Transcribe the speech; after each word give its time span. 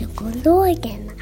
Barnpsykologerna. 0.00 1.12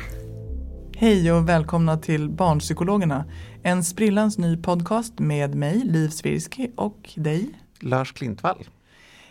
Hej 0.97 1.33
och 1.33 1.49
välkomna 1.49 1.97
till 1.97 2.31
Barnpsykologerna. 2.31 3.25
En 3.63 3.85
sprillans 3.85 4.39
ny 4.39 4.57
podcast 4.57 5.19
med 5.19 5.55
mig, 5.55 5.79
Liv 5.85 6.09
Svirsky 6.09 6.71
och 6.77 7.11
dig. 7.17 7.51
Lars 7.81 8.13
Klintvall. 8.13 8.65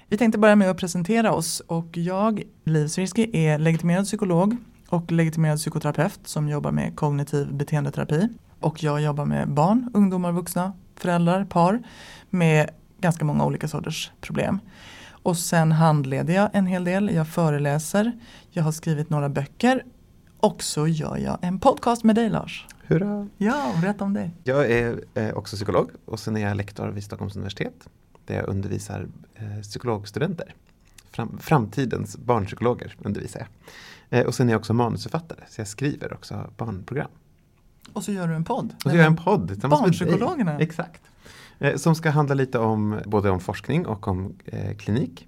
Vi 0.07 0.17
tänkte 0.17 0.39
börja 0.39 0.55
med 0.55 0.69
att 0.69 0.77
presentera 0.77 1.33
oss 1.33 1.59
och 1.59 1.97
jag, 1.97 2.43
Liv 2.63 2.87
Svirsky, 2.87 3.29
är 3.33 3.59
legitimerad 3.59 4.05
psykolog 4.05 4.57
och 4.89 5.11
legitimerad 5.11 5.57
psykoterapeut 5.57 6.19
som 6.23 6.49
jobbar 6.49 6.71
med 6.71 6.95
kognitiv 6.95 7.53
beteendeterapi. 7.53 8.27
Och 8.59 8.83
jag 8.83 9.01
jobbar 9.01 9.25
med 9.25 9.49
barn, 9.49 9.91
ungdomar, 9.93 10.31
vuxna, 10.31 10.73
föräldrar, 10.95 11.45
par 11.45 11.83
med 12.29 12.69
ganska 12.99 13.25
många 13.25 13.45
olika 13.45 13.67
sorters 13.67 14.11
problem. 14.21 14.59
Och 15.23 15.37
sen 15.37 15.71
handleder 15.71 16.33
jag 16.33 16.49
en 16.53 16.65
hel 16.65 16.83
del, 16.83 17.15
jag 17.15 17.27
föreläser, 17.27 18.11
jag 18.49 18.63
har 18.63 18.71
skrivit 18.71 19.09
några 19.09 19.29
böcker 19.29 19.83
och 20.39 20.63
så 20.63 20.87
gör 20.87 21.17
jag 21.17 21.37
en 21.41 21.59
podcast 21.59 22.03
med 22.03 22.15
dig 22.15 22.29
Lars. 22.29 22.67
Hurra! 22.87 23.27
Ja, 23.37 23.73
berätta 23.81 24.03
om 24.03 24.13
dig. 24.13 24.31
Jag 24.43 24.71
är 24.71 25.03
eh, 25.13 25.33
också 25.33 25.55
psykolog 25.55 25.89
och 26.05 26.19
sen 26.19 26.37
är 26.37 26.41
jag 26.41 26.57
lektor 26.57 26.87
vid 26.87 27.03
Stockholms 27.03 27.35
universitet 27.35 27.89
där 28.25 28.35
jag 28.35 28.49
undervisar 28.49 29.07
eh, 29.35 29.61
psykologstudenter. 29.61 30.55
Fram, 31.11 31.37
framtidens 31.41 32.17
barnpsykologer 32.17 32.95
undervisar 32.99 33.39
jag. 33.39 34.19
Eh, 34.19 34.25
och 34.25 34.35
sen 34.35 34.49
är 34.49 34.53
jag 34.53 34.59
också 34.59 34.73
manusförfattare 34.73 35.39
så 35.49 35.61
jag 35.61 35.67
skriver 35.67 36.13
också 36.13 36.49
barnprogram. 36.57 37.11
Och 37.93 38.03
så 38.03 38.11
gör 38.11 38.27
du 38.27 38.35
en 38.35 38.43
podd. 38.43 38.73
Och 38.75 38.81
så 38.81 38.89
gör 38.89 38.97
jag 38.97 39.05
en 39.05 39.15
podd 39.15 39.47
tillsammans 39.47 39.81
med 39.81 39.91
dig. 39.91 39.99
Barnpsykologerna. 39.99 40.59
Exakt. 40.59 41.01
Eh, 41.61 41.75
som 41.75 41.95
ska 41.95 42.09
handla 42.09 42.35
lite 42.35 42.59
om 42.59 42.99
både 43.05 43.29
om 43.29 43.39
forskning 43.39 43.85
och 43.85 44.07
om 44.07 44.35
eh, 44.45 44.77
klinik. 44.77 45.27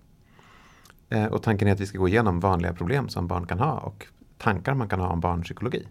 Eh, 1.10 1.26
och 1.26 1.44
tanken 1.44 1.68
är 1.68 1.72
att 1.72 1.80
vi 1.80 1.86
ska 1.86 1.98
gå 1.98 2.08
igenom 2.08 2.40
vanliga 2.40 2.74
problem 2.74 3.10
som 3.10 3.28
barn 3.28 3.48
kan 3.48 3.60
ha 3.60 3.80
och 3.80 4.08
tankar 4.38 4.74
man 4.74 4.90
kan 4.90 5.00
ha 5.00 5.08
om 5.08 5.20
barnpsykologi. 5.20 5.88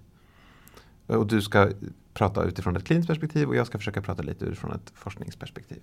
Och 1.07 1.27
du 1.27 1.43
ska 1.43 1.71
prata 2.15 2.45
utifrån 2.45 2.77
ett 2.77 2.85
kliniskt 2.85 3.09
perspektiv 3.09 3.49
och 3.49 3.57
jag 3.57 3.67
ska 3.67 3.79
försöka 3.79 4.03
prata 4.03 4.23
lite 4.23 4.45
utifrån 4.45 4.73
ett 4.73 4.93
forskningsperspektiv. 4.95 5.83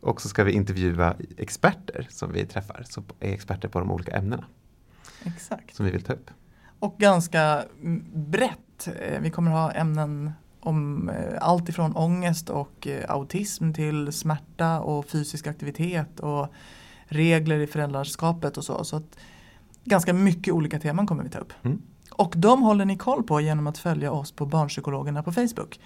Och 0.00 0.20
så 0.20 0.28
ska 0.28 0.44
vi 0.44 0.52
intervjua 0.52 1.14
experter 1.36 2.06
som 2.10 2.32
vi 2.32 2.46
träffar, 2.46 2.82
som 2.86 3.04
är 3.20 3.32
experter 3.32 3.68
på 3.68 3.78
de 3.78 3.90
olika 3.90 4.16
ämnena. 4.16 4.44
Exakt. 5.24 5.76
Som 5.76 5.86
vi 5.86 5.92
vill 5.92 6.02
ta 6.02 6.12
upp. 6.12 6.30
Och 6.78 6.96
ganska 6.98 7.64
brett. 8.14 8.88
Vi 9.20 9.30
kommer 9.30 9.50
ha 9.50 9.72
ämnen 9.72 10.32
om 10.60 11.08
eh, 11.08 11.38
allt 11.40 11.68
ifrån 11.68 11.96
ångest 11.96 12.50
och 12.50 12.86
eh, 12.86 13.10
autism 13.10 13.72
till 13.72 14.12
smärta 14.12 14.80
och 14.80 15.06
fysisk 15.06 15.46
aktivitet 15.46 16.20
och 16.20 16.46
regler 17.06 17.58
i 17.58 17.66
föräldraskapet 17.66 18.56
och 18.56 18.64
så. 18.64 18.84
Så 18.84 18.96
att 18.96 19.18
ganska 19.84 20.12
mycket 20.12 20.54
olika 20.54 20.78
teman 20.78 21.06
kommer 21.06 21.22
vi 21.24 21.30
ta 21.30 21.38
upp. 21.38 21.52
Mm. 21.62 21.82
Och 22.10 22.34
de 22.36 22.62
håller 22.62 22.84
ni 22.84 22.96
koll 22.96 23.22
på 23.22 23.40
genom 23.40 23.66
att 23.66 23.78
följa 23.78 24.12
oss 24.12 24.32
på 24.32 24.46
Barnpsykologerna 24.46 25.22
på 25.22 25.32
Facebook. 25.32 25.80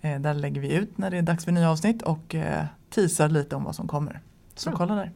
Eh, 0.00 0.20
Där 0.20 0.34
lägger 0.34 0.60
vi 0.60 0.72
ut 0.72 0.98
när 0.98 1.10
det 1.10 1.18
är 1.18 1.22
dags 1.22 1.44
för 1.44 1.52
nya 1.52 1.70
avsnitt 1.70 2.02
och 2.02 2.34
eh, 2.34 2.64
teasar 2.90 3.28
lite 3.28 3.56
om 3.56 3.64
vad 3.64 3.74
som 3.74 3.88
kommer. 3.88 4.20
Så 4.54 4.70
Bra. 4.70 4.78
kolla 4.78 4.94
där. 4.94 5.12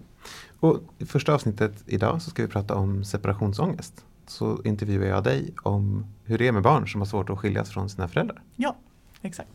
Och 0.60 0.78
i 0.98 1.06
första 1.06 1.34
avsnittet 1.34 1.82
idag 1.86 2.22
så 2.22 2.30
ska 2.30 2.42
vi 2.42 2.48
prata 2.48 2.75
om 2.75 3.04
separationsångest. 3.04 4.04
Så 4.26 4.62
intervjuar 4.65 5.06
jag 5.06 5.25
dig 5.25 5.54
om 5.62 6.06
hur 6.25 6.38
det 6.38 6.48
är 6.48 6.53
med 6.53 6.62
barn 6.62 6.88
som 6.88 7.00
har 7.00 7.06
svårt 7.06 7.30
att 7.30 7.38
skiljas 7.38 7.70
från 7.70 7.91
sina 7.91 8.09
föräldrar. 8.09 8.42
Ja, 8.56 8.76
exakt. 9.23 9.49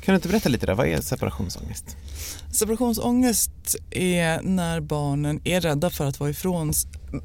Kan 0.00 0.12
du 0.12 0.16
inte 0.16 0.28
berätta 0.28 0.48
lite 0.48 0.66
där, 0.66 0.74
vad 0.74 0.86
är 0.86 1.00
separationsångest? 1.00 1.96
Separationsångest 2.52 3.76
är 3.90 4.42
när 4.42 4.80
barnen 4.80 5.40
är 5.44 5.60
rädda 5.60 5.90
för 5.90 6.06
att 6.06 6.20
vara 6.20 6.30
ifrån, 6.30 6.72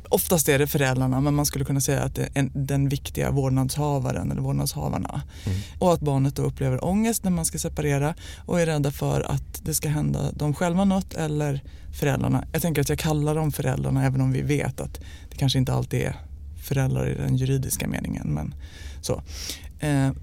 oftast 0.09 0.49
är 0.49 0.59
det 0.59 0.67
föräldrarna 0.67 1.21
men 1.21 1.35
man 1.35 1.45
skulle 1.45 1.65
kunna 1.65 1.81
säga 1.81 2.03
att 2.03 2.15
det 2.15 2.21
är 2.21 2.29
en, 2.33 2.51
den 2.53 2.89
viktiga 2.89 3.31
vårdnadshavaren 3.31 4.31
eller 4.31 4.41
vårdnadshavarna. 4.41 5.21
Och 5.79 5.93
att 5.93 5.99
barnet 5.99 6.35
då 6.35 6.41
upplever 6.41 6.85
ångest 6.85 7.23
när 7.23 7.31
man 7.31 7.45
ska 7.45 7.57
separera 7.57 8.15
och 8.45 8.61
är 8.61 8.65
rädda 8.65 8.91
för 8.91 9.21
att 9.21 9.65
det 9.65 9.73
ska 9.73 9.89
hända 9.89 10.31
dem 10.31 10.53
själva 10.53 10.85
något 10.85 11.13
eller 11.13 11.63
föräldrarna. 11.99 12.45
Jag 12.53 12.61
tänker 12.61 12.81
att 12.81 12.89
jag 12.89 12.99
kallar 12.99 13.35
dem 13.35 13.51
föräldrarna 13.51 14.05
även 14.05 14.21
om 14.21 14.31
vi 14.31 14.41
vet 14.41 14.81
att 14.81 14.99
det 15.29 15.37
kanske 15.37 15.59
inte 15.59 15.73
alltid 15.73 16.01
är 16.01 16.15
föräldrar 16.63 17.07
i 17.07 17.13
den 17.13 17.35
juridiska 17.35 17.87
meningen. 17.87 18.27
Men 18.27 18.55
så 19.01 19.21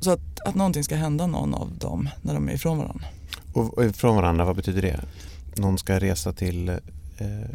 så 0.01 0.11
att, 0.11 0.41
att 0.45 0.55
någonting 0.55 0.85
ska 0.85 0.97
hända 0.97 1.27
någon 1.27 1.55
av 1.55 1.79
dem 1.79 2.09
när 2.23 2.35
de 2.35 2.49
är 2.49 2.53
ifrån 2.53 2.79
varandra. 2.79 3.05
Och, 3.53 3.79
och 3.79 3.97
från 3.97 4.17
varandra, 4.17 4.45
vad 4.45 4.57
betyder 4.57 4.83
det? 4.83 5.01
Någon 5.57 5.79
ska 5.79 5.99
resa 6.01 6.33
till 6.33 6.69
eh, 6.69 6.75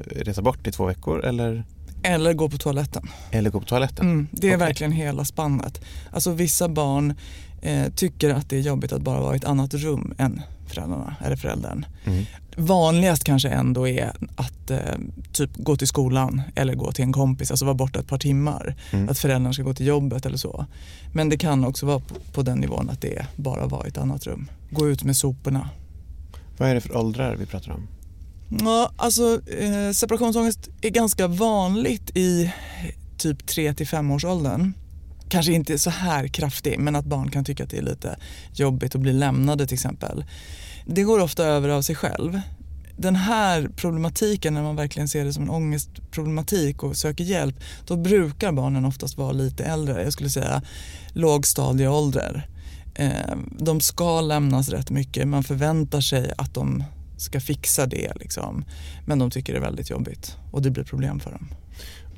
resa 0.05 0.41
bort 0.41 0.67
i 0.67 0.71
två 0.71 0.85
veckor 0.85 1.25
eller, 1.25 1.63
Eller 2.03 2.33
gå 2.33 2.49
på 2.49 2.57
toaletten. 2.57 3.07
eller 3.31 3.49
gå 3.49 3.59
på 3.59 3.65
toaletten? 3.65 4.05
Mm, 4.05 4.27
det 4.31 4.47
är 4.47 4.51
Okej. 4.55 4.67
verkligen 4.67 4.91
hela 4.91 5.25
spannet. 5.25 5.81
Alltså 6.11 6.31
vissa 6.31 6.67
barn 6.69 7.13
eh, 7.61 7.89
tycker 7.95 8.29
att 8.29 8.49
det 8.49 8.55
är 8.57 8.61
jobbigt 8.61 8.91
att 8.93 9.01
bara 9.01 9.19
vara 9.19 9.33
i 9.33 9.37
ett 9.37 9.45
annat 9.45 9.73
rum 9.73 10.13
än 10.17 10.41
föräldrarna 10.67 11.15
eller 11.25 11.35
föräldern. 11.35 11.85
Mm. 12.05 12.25
Vanligast 12.57 13.23
kanske 13.23 13.49
ändå 13.49 13.87
är 13.87 14.11
att 14.35 14.71
eh, 14.71 14.77
typ 15.31 15.49
gå 15.55 15.75
till 15.75 15.87
skolan 15.87 16.41
eller 16.55 16.75
gå 16.75 16.91
till 16.91 17.03
en 17.03 17.13
kompis, 17.13 17.51
alltså 17.51 17.65
vara 17.65 17.75
borta 17.75 17.99
ett 17.99 18.07
par 18.07 18.17
timmar. 18.17 18.75
Mm. 18.91 19.09
Att 19.09 19.19
föräldrarna 19.19 19.53
ska 19.53 19.63
gå 19.63 19.73
till 19.73 19.85
jobbet 19.85 20.25
eller 20.25 20.37
så. 20.37 20.65
Men 21.13 21.29
det 21.29 21.37
kan 21.37 21.65
också 21.65 21.85
vara 21.85 21.99
på, 21.99 22.15
på 22.33 22.41
den 22.41 22.57
nivån 22.57 22.89
att 22.89 23.01
det 23.01 23.25
bara 23.35 23.65
vara 23.65 23.85
i 23.85 23.89
ett 23.89 23.97
annat 23.97 24.27
rum. 24.27 24.49
Gå 24.69 24.89
ut 24.89 25.03
med 25.03 25.15
soporna. 25.15 25.69
Vad 26.57 26.69
är 26.69 26.75
det 26.75 26.81
för 26.81 26.97
åldrar 26.97 27.35
vi 27.35 27.45
pratar 27.45 27.71
om? 27.71 27.87
Ja, 28.59 28.91
alltså 28.95 29.41
eh, 29.59 29.91
separationsångest 29.91 30.69
är 30.81 30.89
ganska 30.89 31.27
vanligt 31.27 32.17
i 32.17 32.53
typ 33.17 33.47
3 33.47 33.73
till 33.73 33.87
5 33.87 34.11
års 34.11 34.25
åldern. 34.25 34.73
Kanske 35.29 35.53
inte 35.53 35.79
så 35.79 35.89
här 35.89 36.27
kraftig 36.27 36.79
men 36.79 36.95
att 36.95 37.05
barn 37.05 37.31
kan 37.31 37.45
tycka 37.45 37.63
att 37.63 37.69
det 37.69 37.77
är 37.77 37.81
lite 37.81 38.17
jobbigt 38.53 38.95
att 38.95 39.01
bli 39.01 39.13
lämnade 39.13 39.67
till 39.67 39.73
exempel. 39.73 40.25
Det 40.85 41.03
går 41.03 41.19
ofta 41.19 41.45
över 41.45 41.69
av 41.69 41.81
sig 41.81 41.95
själv. 41.95 42.41
Den 42.97 43.15
här 43.15 43.69
problematiken 43.75 44.53
när 44.53 44.63
man 44.63 44.75
verkligen 44.75 45.07
ser 45.07 45.25
det 45.25 45.33
som 45.33 45.43
en 45.43 45.49
ångestproblematik 45.49 46.83
och 46.83 46.97
söker 46.97 47.23
hjälp 47.23 47.55
då 47.87 47.95
brukar 47.95 48.51
barnen 48.51 48.85
oftast 48.85 49.17
vara 49.17 49.31
lite 49.31 49.63
äldre, 49.63 50.03
jag 50.03 50.13
skulle 50.13 50.29
säga 50.29 50.61
lågstadieålder. 51.13 52.47
Ehm, 52.95 53.57
de 53.59 53.81
ska 53.81 54.21
lämnas 54.21 54.69
rätt 54.69 54.89
mycket. 54.89 55.27
Man 55.27 55.43
förväntar 55.43 56.01
sig 56.01 56.33
att 56.37 56.53
de 56.53 56.83
ska 57.17 57.39
fixa 57.39 57.85
det. 57.85 58.11
Liksom. 58.15 58.65
Men 59.05 59.19
de 59.19 59.31
tycker 59.31 59.53
det 59.53 59.59
är 59.59 59.63
väldigt 59.63 59.89
jobbigt 59.89 60.37
och 60.51 60.61
det 60.61 60.69
blir 60.71 60.83
problem 60.83 61.19
för 61.19 61.31
dem. 61.31 61.47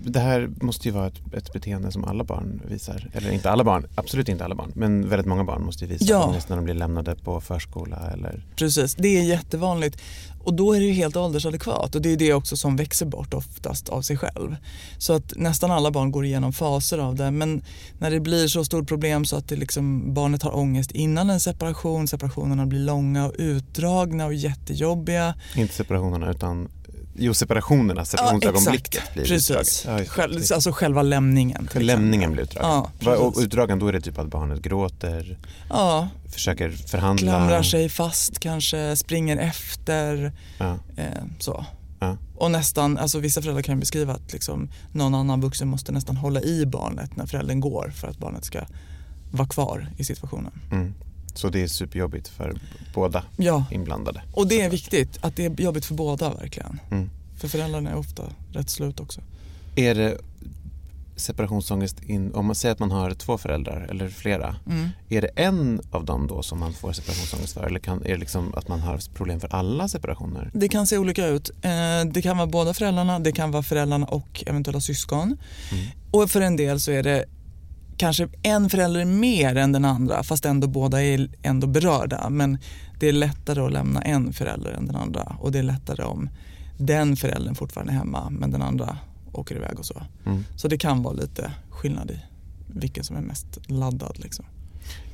Det 0.07 0.19
här 0.19 0.49
måste 0.61 0.87
ju 0.87 0.93
vara 0.93 1.07
ett, 1.07 1.33
ett, 1.33 1.53
beteende 1.53 1.91
som 1.91 2.05
alla 2.05 2.23
barn 2.23 2.61
visar. 2.69 3.09
Eller 3.13 3.31
inte 3.31 3.51
alla 3.51 3.63
barn, 3.63 3.87
absolut 3.95 4.29
inte 4.29 4.45
alla 4.45 4.55
barn. 4.55 4.71
Men 4.75 5.09
väldigt 5.09 5.27
många 5.27 5.43
barn 5.43 5.65
måste 5.65 5.85
ju 5.85 5.91
visa 5.91 6.05
Ja. 6.07 6.25
ångest 6.25 6.49
när 6.49 6.55
de 6.55 6.65
blir 6.65 6.73
lämnade 6.73 7.15
på 7.15 7.41
förskola 7.41 7.97
eller 8.13 8.43
Precis, 8.55 8.95
det 8.95 9.07
är 9.07 9.23
jättevanligt. 9.23 10.01
Och 10.43 10.53
då 10.53 10.73
är 10.73 10.79
det 10.79 10.85
ju 10.85 10.91
helt 10.91 11.15
åldersadekvat 11.15 11.95
och 11.95 12.01
det 12.01 12.09
är 12.09 12.17
det 12.17 12.33
också 12.33 12.57
som 12.57 12.75
växer 12.75 13.05
bort 13.05 13.33
oftast 13.33 13.89
av 13.89 14.01
sig 14.01 14.17
själv. 14.17 14.55
Så 14.97 15.13
att 15.13 15.33
nästan 15.35 15.71
alla 15.71 15.91
barn 15.91 16.11
går 16.11 16.25
igenom 16.25 16.53
faser 16.53 16.97
av 16.97 17.15
det 17.15 17.31
men 17.31 17.63
när 17.99 18.11
det 18.11 18.19
blir 18.19 18.47
så 18.47 18.65
stort 18.65 18.87
problem 18.87 19.25
så 19.25 19.35
att 19.35 19.47
det 19.47 19.55
liksom, 19.55 20.13
barnet 20.13 20.43
har 20.43 20.55
ångest 20.55 20.91
innan 20.91 21.29
en 21.29 21.39
separation, 21.39 22.07
separationerna 22.07 22.65
blir 22.65 22.79
långa 22.79 23.25
och 23.25 23.33
utdragna 23.37 24.25
och 24.25 24.33
jättejobbiga. 24.33 25.35
inte 25.55 25.73
separationerna 25.73 26.31
utan 26.31 26.69
Jo, 27.17 27.33
separationerna, 27.33 28.05
separationsögonblicket 28.05 28.95
exakt. 28.95 29.13
blir 29.13 29.25
Precis. 29.25 29.85
Ja. 29.87 30.05
Själv, 30.05 30.41
alltså 30.53 30.71
själva 30.71 31.01
lämningen. 31.01 31.69
Lämningen 31.73 32.31
blir 32.31 32.43
utdragen. 32.43 32.83
Ja, 32.99 33.17
och 33.17 33.33
utdragen, 33.37 33.79
då 33.79 33.87
är 33.87 33.93
det 33.93 34.01
typ 34.01 34.17
att 34.19 34.27
barnet 34.27 34.61
gråter, 34.61 35.37
Ja, 35.69 36.07
försöker 36.33 36.69
förhandla. 36.71 37.31
klamrar 37.31 37.63
sig 37.63 37.89
fast 37.89 38.39
kanske, 38.39 38.95
springer 38.95 39.37
efter. 39.37 40.31
Ja, 40.57 40.77
Eh, 40.97 41.05
så. 41.39 41.65
ja. 41.99 42.17
Och 42.35 42.51
nästan, 42.51 42.97
alltså 42.97 43.19
vissa 43.19 43.41
föräldrar 43.41 43.61
kan 43.63 43.79
beskriva 43.79 44.13
att 44.13 44.33
liksom 44.33 44.69
någon 44.91 45.15
annan 45.15 45.41
vuxen 45.41 45.67
måste 45.67 45.91
nästan 45.91 46.17
hålla 46.17 46.41
i 46.41 46.65
barnet 46.65 47.15
när 47.17 47.25
föräldern 47.25 47.59
går 47.59 47.93
för 47.95 48.07
att 48.07 48.17
barnet 48.17 48.45
ska 48.45 48.59
vara 49.31 49.47
kvar 49.47 49.89
i 49.97 50.03
situationen. 50.03 50.51
Mm. 50.71 50.93
Så 51.35 51.49
det 51.49 51.61
är 51.63 51.67
superjobbigt 51.67 52.27
för 52.27 52.53
båda 52.93 53.23
Ja, 53.37 53.65
inblandade. 53.71 54.21
och 54.33 54.47
det 54.47 54.61
är 54.61 54.69
viktigt 54.69 55.17
att 55.21 55.35
det 55.35 55.45
är 55.45 55.61
jobbigt 55.61 55.85
för 55.85 55.93
båda 55.95 56.33
verkligen. 56.33 56.79
Mm. 56.91 57.09
För 57.37 57.47
föräldrarna 57.47 57.89
är 57.89 57.95
ofta 57.95 58.23
rätt 58.53 58.69
slut 58.69 58.99
också. 58.99 59.21
Är 59.75 59.95
det 59.95 60.17
separationsångest, 61.15 62.03
in, 62.03 62.33
om 62.33 62.45
man 62.45 62.55
säger 62.55 62.73
att 62.73 62.79
man 62.79 62.91
har 62.91 63.13
två 63.13 63.37
föräldrar 63.37 63.87
eller 63.89 64.09
flera, 64.09 64.55
Mm. 64.67 64.89
är 65.09 65.21
det 65.21 65.27
en 65.27 65.81
av 65.91 66.05
dem 66.05 66.27
då 66.27 66.43
som 66.43 66.59
man 66.59 66.73
får 66.73 66.91
separationsångest 66.93 67.53
för? 67.53 67.63
Eller 67.63 67.79
kan, 67.79 68.01
är 68.05 68.09
det 68.09 68.17
liksom 68.17 68.53
att 68.55 68.67
man 68.67 68.79
har 68.79 68.99
problem 69.13 69.39
för 69.39 69.53
alla 69.55 69.87
separationer? 69.87 70.51
Det 70.53 70.67
kan 70.69 70.87
se 70.87 70.97
olika 70.97 71.27
ut. 71.27 71.49
Eh, 71.61 71.71
Det 72.11 72.21
kan 72.21 72.37
vara 72.37 72.47
båda 72.47 72.73
föräldrarna, 72.73 73.19
det 73.19 73.31
kan 73.31 73.51
vara 73.51 73.63
föräldrarna 73.63 74.05
och 74.05 74.43
eventuella 74.47 74.79
syskon. 74.81 75.37
Mm. 75.71 75.85
Och 76.11 76.31
för 76.31 76.41
en 76.41 76.55
del 76.55 76.79
så 76.79 76.91
är 76.91 77.03
det 77.03 77.25
kanske 77.97 78.27
en 78.41 78.69
förälder 78.69 79.05
mer 79.05 79.55
än 79.55 79.71
den 79.71 79.85
andra 79.85 80.23
fast 80.23 80.45
ändå 80.45 80.67
båda 80.67 81.03
är 81.03 81.29
ändå 81.41 81.67
berörda. 81.67 82.29
Men 82.29 82.57
det 82.99 83.09
är 83.09 83.13
lättare 83.13 83.61
att 83.61 83.71
lämna 83.71 84.01
en 84.01 84.33
förälder 84.33 84.71
än 84.71 84.85
den 84.85 84.95
andra 84.95 85.35
och 85.39 85.51
det 85.51 85.59
är 85.59 85.63
lättare 85.63 86.03
om 86.03 86.29
den 86.77 87.15
föräldern 87.15 87.55
fortfarande 87.55 87.93
är 87.93 87.97
hemma 87.97 88.29
men 88.29 88.51
den 88.51 88.61
andra 88.61 88.97
åker 89.31 89.55
iväg 89.55 89.79
och 89.79 89.85
så. 89.85 90.03
Mm. 90.25 90.43
Så 90.55 90.67
det 90.67 90.77
kan 90.77 91.03
vara 91.03 91.13
lite 91.13 91.51
skillnad 91.69 92.11
i 92.11 92.19
vilken 92.67 93.03
som 93.03 93.15
är 93.15 93.21
mest 93.21 93.59
laddad. 93.67 94.19
Liksom. 94.19 94.45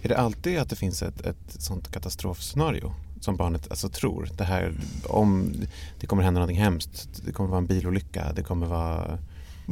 Är 0.02 0.10
det 0.10 0.18
alltid 0.18 0.60
att 0.60 0.70
det 0.70 0.76
finns 0.76 1.02
ett, 1.02 1.22
ett 1.22 1.62
sånt 1.62 1.92
katastrofscenario 1.92 2.94
som 3.20 3.36
barnet 3.36 3.72
alltså 3.72 3.90
tror? 3.90 4.30
Det 4.38 4.44
här 4.44 4.74
om 5.08 5.54
det 6.00 6.08
kommer 6.08 6.24
hända 6.24 6.40
någonting 6.40 6.64
hemskt, 6.64 7.22
det 7.26 7.32
kommer 7.32 7.50
vara 7.50 7.58
en 7.58 7.68
bilolycka, 7.68 8.34
det 8.36 8.44
kommer 8.44 8.68
vara... 8.68 9.20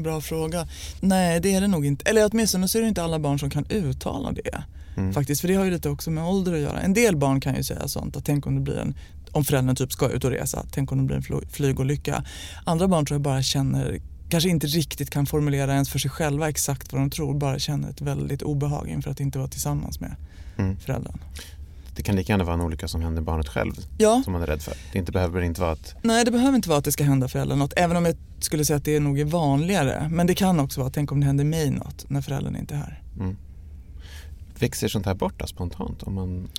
Bra 0.04 0.22
fråga. 0.22 0.68
Nej, 1.02 1.40
det 1.40 1.54
är 1.54 1.62
det 1.62 1.68
nog 1.68 1.86
inte. 1.86 2.10
Eller 2.10 2.30
åtminstone 2.32 2.68
så 2.68 2.78
är 2.78 2.82
det 2.82 2.88
inte 2.88 3.04
alla 3.04 3.20
barn 3.20 3.40
som 3.40 3.50
kan 3.50 3.66
uttala 3.70 4.32
det. 4.32 4.64
Mm. 4.98 5.14
Faktiskt, 5.14 5.42
för 5.42 5.48
det 5.48 5.54
har 5.56 5.66
ju 5.66 5.72
lite 5.72 5.90
också 5.90 6.12
med 6.12 6.24
ålder 6.24 6.54
att 6.54 6.60
göra. 6.60 6.80
En 6.82 6.94
del 6.94 7.16
barn 7.18 7.42
kan 7.42 7.56
ju 7.56 7.64
säga 7.64 7.88
sånt 7.88 8.18
att 8.18 8.26
tänk 8.26 8.48
om 8.48 8.56
det 8.56 8.62
blir 8.62 8.78
en, 8.78 8.94
om 9.32 9.46
föräldern 9.46 9.76
typ 9.76 9.92
ska 9.92 10.10
ut 10.10 10.24
och 10.24 10.32
resa, 10.32 10.66
tänk 10.72 10.92
om 10.92 10.98
det 10.98 11.04
blir 11.04 11.16
en 11.16 11.24
fly- 11.24 11.48
flygolycka. 11.52 12.24
Andra 12.66 12.88
barn 12.88 13.06
tror 13.06 13.16
jag 13.16 13.22
bara 13.22 13.42
känner, 13.44 14.00
kanske 14.30 14.50
inte 14.50 14.68
riktigt 14.68 15.10
kan 15.10 15.26
formulera 15.26 15.74
ens 15.74 15.90
för 15.90 16.00
sig 16.00 16.12
själva 16.12 16.50
exakt 16.50 16.94
vad 16.94 17.02
de 17.02 17.10
tror, 17.10 17.34
bara 17.34 17.60
känner 17.60 17.90
ett 17.90 18.02
väldigt 18.02 18.42
obehag 18.42 18.88
inför 18.90 19.12
att 19.12 19.20
inte 19.20 19.38
vara 19.38 19.48
tillsammans 19.50 20.00
med 20.00 20.16
Mm. 20.58 20.78
föräldern. 20.80 21.18
Det 22.00 22.04
kan 22.04 22.16
lika 22.16 22.34
gärna 22.34 22.44
vara 22.44 22.54
en 22.54 22.62
olycka 22.62 22.88
som 22.88 23.02
händer 23.02 23.22
barnet 23.22 23.48
själv 23.48 23.74
Ja, 23.98 24.22
som 24.24 24.34
man 24.34 24.42
är 24.42 24.48
rädd 24.48 24.62
för. 24.62 24.74
Det 24.92 25.00
inte 25.00 25.12
behöver 25.12 25.42
inte 25.42 25.62
vara 25.62 25.72
att... 25.72 25.96
nej 26.02 26.26
det 26.26 26.32
behöver 26.32 26.56
inte 26.56 26.70
vara 26.70 26.80
att 26.80 26.86
det 26.86 26.92
ska 26.92 27.04
hända 27.04 27.28
föräldern 27.28 27.60
något, 27.60 27.74
även 27.76 27.98
om 27.98 28.06
jag 28.06 28.16
skulle 28.40 28.66
säga 28.66 28.78
att 28.78 28.86
det 28.86 29.00
nog 29.00 29.20
är 29.20 29.26
vanligare. 29.26 30.08
Men 30.12 30.28
det 30.28 30.36
kan 30.36 30.60
också 30.60 30.80
vara, 30.80 30.90
tänk 30.90 31.12
om 31.12 31.20
det 31.20 31.26
händer 31.26 31.44
mig 31.44 31.70
något 31.70 32.10
när 32.10 32.22
föräldern 32.22 32.56
inte 32.56 32.74
är 32.74 32.78
här. 32.78 33.02
Mm. 33.20 33.38
Växer 34.60 34.88
sånt 34.88 35.06
här 35.06 35.14
bort 35.14 35.42
spontant? 35.46 36.04
Om 36.04 36.14
man... 36.14 36.50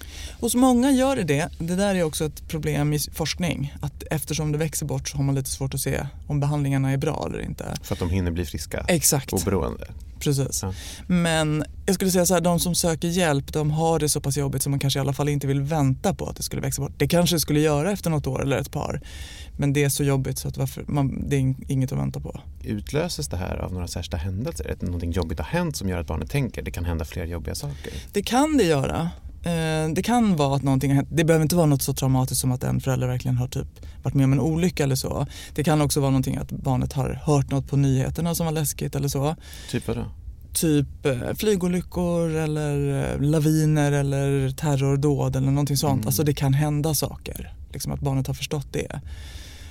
Hos 0.40 0.54
många 0.54 0.90
gör 0.90 1.16
det 1.16 1.22
det. 1.22 1.48
Det 1.58 1.76
där 1.76 1.94
är 1.94 2.02
också 2.02 2.24
ett 2.24 2.48
problem 2.48 2.92
i 2.92 2.98
forskning. 2.98 3.74
Att 3.80 4.02
eftersom 4.10 4.52
det 4.52 4.58
växer 4.58 4.86
bort 4.86 5.08
så 5.08 5.16
har 5.16 5.24
man 5.24 5.34
lite 5.34 5.50
svårt 5.50 5.74
att 5.74 5.80
se 5.80 6.06
om 6.26 6.40
behandlingarna 6.40 6.90
är 6.90 6.96
bra 6.96 7.26
eller 7.28 7.40
inte. 7.40 7.64
För 7.82 7.94
att 7.94 7.98
de 7.98 8.10
hinner 8.10 8.30
bli 8.30 8.44
friska? 8.44 8.84
Exakt, 8.88 9.32
Oberoende? 9.32 9.86
Precis. 10.20 10.62
Ja. 10.62 10.74
Men 11.06 11.64
jag 11.86 11.94
skulle 11.94 12.10
säga 12.10 12.26
så 12.26 12.34
här, 12.34 12.40
de 12.40 12.60
som 12.60 12.74
söker 12.74 13.08
hjälp 13.08 13.52
de 13.52 13.70
har 13.70 13.98
det 13.98 14.08
så 14.08 14.20
pass 14.20 14.36
jobbigt 14.36 14.62
som 14.62 14.70
man 14.70 14.78
kanske 14.78 14.98
i 14.98 15.00
alla 15.00 15.12
fall 15.12 15.28
inte 15.28 15.46
vill 15.46 15.60
vänta 15.60 16.14
på 16.14 16.26
att 16.26 16.36
det 16.36 16.42
skulle 16.42 16.62
växa 16.62 16.82
bort. 16.82 16.92
Det 16.96 17.08
kanske 17.08 17.36
det 17.36 17.40
skulle 17.40 17.60
göra 17.60 17.92
efter 17.92 18.10
något 18.10 18.26
år 18.26 18.42
eller 18.42 18.58
ett 18.58 18.70
par. 18.70 19.00
Men 19.56 19.72
det 19.72 19.84
är 19.84 19.88
så 19.88 20.04
jobbigt 20.04 20.38
så 20.38 20.48
att 20.48 20.56
varför, 20.56 20.84
man, 20.86 21.28
det 21.28 21.36
är 21.36 21.54
inget 21.68 21.92
att 21.92 21.98
vänta 21.98 22.20
på. 22.20 22.40
Utlöses 22.64 23.28
det 23.28 23.36
här 23.36 23.56
av 23.56 23.72
några 23.72 23.88
särskilda 23.88 24.16
händelser? 24.16 24.64
Är 24.64 24.76
det 24.80 24.86
någonting 24.86 25.12
jobbigt 25.12 25.38
har 25.38 25.46
hänt 25.46 25.76
som 25.76 25.88
gör 25.88 25.98
att 25.98 26.06
barnet 26.06 26.30
tänker 26.30 26.62
det 26.62 26.70
kan 26.70 26.84
hända 26.84 27.04
fler 27.04 27.24
jobbiga 27.24 27.54
saker? 27.54 27.92
Det 28.12 28.22
kan 28.22 28.56
det 28.56 28.64
göra. 28.64 29.10
Eh, 29.42 29.92
Det 29.94 30.02
kan 30.02 30.36
vara 30.36 30.56
att 30.56 30.62
någonting 30.62 30.90
har 30.90 30.96
hänt. 30.96 31.08
Det 31.12 31.24
behöver 31.24 31.42
inte 31.42 31.56
vara 31.56 31.66
något 31.66 31.82
så 31.82 31.94
traumatiskt 31.94 32.40
som 32.40 32.52
att 32.52 32.64
en 32.64 32.80
förälder 32.80 33.06
verkligen 33.08 33.36
har 33.36 33.48
typ 33.48 33.68
varit 34.02 34.14
med 34.14 34.24
om 34.24 34.32
en 34.32 34.40
olycka 34.40 34.82
eller 34.84 34.94
så. 34.94 35.26
Det 35.54 35.64
kan 35.64 35.80
också 35.80 36.00
vara 36.00 36.10
någonting 36.10 36.36
att 36.36 36.52
barnet 36.52 36.92
har 36.92 37.20
hört 37.24 37.50
något 37.50 37.68
på 37.68 37.76
nyheterna 37.76 38.34
som 38.34 38.46
var 38.46 38.52
läskigt 38.52 38.94
eller 38.94 39.08
så. 39.08 39.36
Typ 39.70 39.88
vadå? 39.88 40.04
Typ 40.52 41.06
eh, 41.06 41.34
flygolyckor 41.36 42.30
eller 42.36 43.04
eh, 43.14 43.20
laviner 43.20 43.92
eller 43.92 44.50
terrordåd 44.50 45.36
eller 45.36 45.50
någonting 45.50 45.76
sånt. 45.76 45.94
Mm. 46.00 46.06
Alltså 46.06 46.22
det 46.24 46.34
kan 46.34 46.54
hända 46.54 46.94
saker. 46.94 47.54
Liksom 47.72 47.92
att 47.92 48.00
barnet 48.00 48.26
har 48.26 48.34
förstått 48.34 48.66
det. 48.72 49.00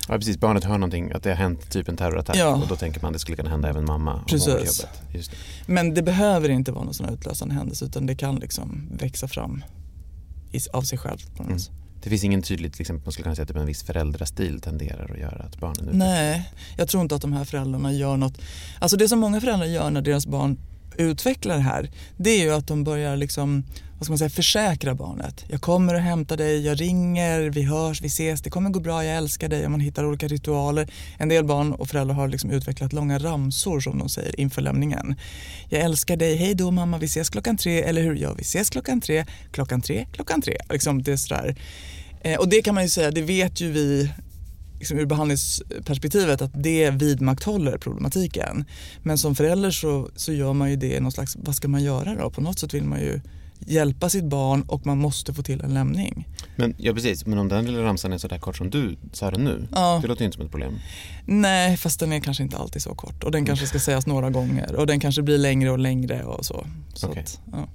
Ja 0.09 0.15
precis, 0.17 0.37
barnet 0.39 0.63
hör 0.63 0.73
någonting, 0.77 1.11
att 1.11 1.23
det 1.23 1.29
har 1.29 1.35
hänt 1.37 1.69
typ 1.71 1.87
en 1.89 1.97
terrorattack 1.97 2.35
Ja. 2.37 2.55
och 2.55 2.67
då 2.67 2.75
tänker 2.75 3.01
man 3.01 3.13
det 3.13 3.19
skulle 3.19 3.37
kunna 3.37 3.49
hända 3.49 3.69
även 3.69 3.85
mamma 3.85 4.23
Precis. 4.27 4.87
det. 5.13 5.29
Men 5.65 5.93
det 5.93 6.01
behöver 6.01 6.49
inte 6.49 6.71
vara 6.71 6.83
någon 6.83 6.93
sån 6.93 7.05
här 7.05 7.13
utlösande 7.13 7.55
händelse 7.55 7.85
utan 7.85 8.05
det 8.05 8.15
kan 8.15 8.35
liksom 8.35 8.89
växa 8.99 9.27
fram 9.27 9.63
i, 10.51 10.59
av 10.73 10.81
sig 10.81 10.97
självt 10.97 11.35
på 11.35 11.43
något 11.43 11.49
Mm. 11.51 11.61
Det 12.03 12.09
finns 12.09 12.23
ingen 12.23 12.41
tydligt, 12.41 12.73
till 12.73 12.81
exempel, 12.81 13.05
man 13.05 13.11
skulle 13.11 13.23
kunna 13.23 13.35
säga 13.35 13.43
att 13.43 13.47
typ 13.49 13.57
en 13.57 13.65
viss 13.65 13.83
föräldrastil 13.83 14.61
tenderar 14.61 15.11
att 15.11 15.19
göra 15.19 15.43
att 15.43 15.59
barnen. 15.59 15.89
Nej, 15.97 16.51
jag 16.77 16.87
tror 16.87 17.01
inte 17.03 17.15
att 17.15 17.21
de 17.21 17.33
här 17.33 17.45
föräldrarna 17.45 17.93
gör 17.93 18.17
något. 18.17 18.37
Alltså 18.79 18.97
det 18.97 19.07
som 19.09 19.19
många 19.19 19.41
föräldrar 19.41 19.67
gör 19.67 19.89
när 19.89 20.01
deras 20.01 20.27
barn 20.27 20.57
utvecklar 20.97 21.55
det 21.55 21.61
här, 21.61 21.91
det 22.17 22.29
är 22.29 22.43
ju 22.43 22.53
att 22.53 22.67
de 22.67 22.83
börjar 22.83 23.17
liksom, 23.17 23.63
vad 23.97 24.03
ska 24.03 24.11
man 24.11 24.17
säga, 24.17 24.29
försäkra 24.29 24.95
barnet. 24.95 25.45
Jag 25.47 25.61
kommer 25.61 25.93
och 25.93 25.99
hämtar 25.99 26.37
dig, 26.37 26.65
jag 26.65 26.81
ringer, 26.81 27.49
vi 27.49 27.63
hörs, 27.63 28.01
vi 28.01 28.07
ses, 28.07 28.41
det 28.41 28.49
kommer 28.49 28.69
gå 28.69 28.79
bra, 28.79 29.05
jag 29.05 29.17
älskar 29.17 29.49
dig 29.49 29.65
och 29.65 29.71
man 29.71 29.79
hittar 29.79 30.05
olika 30.05 30.27
ritualer. 30.27 30.89
En 31.17 31.29
del 31.29 31.45
barn 31.45 31.73
och 31.73 31.89
föräldrar 31.89 32.15
har 32.15 32.27
liksom 32.27 32.51
utvecklat 32.51 32.93
långa 32.93 33.19
ramsor 33.19 33.79
som 33.79 33.97
de 33.97 34.09
säger 34.09 34.39
inför 34.39 34.61
lämningen. 34.61 35.15
Jag 35.69 35.81
älskar 35.81 36.17
dig, 36.17 36.35
hej 36.35 36.55
då 36.55 36.71
mamma, 36.71 36.97
vi 36.97 37.05
ses 37.05 37.29
klockan 37.29 37.57
tre, 37.57 37.81
eller 37.81 38.01
hur? 38.01 38.15
Ja, 38.15 38.33
vi 38.33 38.41
ses 38.41 38.69
klockan 38.69 39.01
tre, 39.01 39.25
klockan 39.51 39.81
tre, 39.81 40.05
klockan 40.13 40.41
tre. 40.41 40.57
Liksom 40.69 41.03
det 41.03 41.11
är 41.11 41.17
sådär. 41.17 41.55
Eh, 42.21 42.39
och 42.39 42.49
det 42.49 42.61
kan 42.61 42.75
man 42.75 42.83
ju 42.83 42.89
säga, 42.89 43.11
det 43.11 43.21
vet 43.21 43.61
ju 43.61 43.71
vi 43.71 44.09
liksom 44.79 44.97
ur 44.99 45.05
behandlingsperspektivet 45.05 46.41
att 46.41 46.51
det 46.63 46.89
vidmakthåller 46.91 47.77
problematiken. 47.77 48.65
Men 49.03 49.17
som 49.17 49.35
förälder 49.35 49.71
så, 49.71 50.09
så 50.15 50.33
gör 50.33 50.53
man 50.53 50.69
ju 50.69 50.75
det 50.75 50.95
i 50.95 50.99
någon 50.99 51.11
slags, 51.11 51.37
vad 51.39 51.55
ska 51.55 51.67
man 51.67 51.83
göra 51.83 52.15
då? 52.15 52.29
På 52.29 52.41
något 52.41 52.59
sätt 52.59 52.73
vill 52.73 52.83
man 52.83 52.99
ju 52.99 53.21
hjälpa 53.59 54.09
sitt 54.09 54.23
barn 54.23 54.61
och 54.61 54.85
man 54.85 54.97
måste 54.97 55.33
få 55.33 55.43
till 55.43 55.61
en 55.61 55.73
lämning. 55.73 56.27
Men, 56.55 56.75
ja 56.77 56.93
precis, 56.93 57.25
men 57.25 57.37
om 57.39 57.47
den 57.47 57.65
lilla 57.65 57.83
ramsan 57.83 58.13
är 58.13 58.17
så 58.17 58.27
där 58.27 58.37
kort 58.37 58.57
som 58.57 58.69
du 58.69 58.97
sa 59.13 59.31
den 59.31 59.43
nu, 59.43 59.67
Ja. 59.71 59.99
det 60.01 60.07
låter 60.07 60.21
ju 60.21 60.25
inte 60.25 60.35
som 60.37 60.45
ett 60.45 60.51
problem. 60.51 60.73
Nej, 61.25 61.77
fast 61.77 61.99
den 61.99 62.11
är 62.13 62.19
kanske 62.19 62.43
inte 62.43 62.57
alltid 62.57 62.81
så 62.81 62.95
kort 62.95 63.23
och 63.23 63.31
den 63.31 63.45
kanske 63.45 63.67
ska 63.67 63.79
sägas 63.79 64.07
några 64.07 64.29
gånger 64.29 64.75
och 64.75 64.87
den 64.87 64.99
kanske 64.99 65.21
blir 65.21 65.37
längre 65.37 65.71
och 65.71 65.79
längre 65.79 66.23
och 66.23 66.45
så. 66.45 66.65
så 66.93 67.07
Okej. 67.07 67.23
att, 67.23 67.39
ja. 67.51 67.67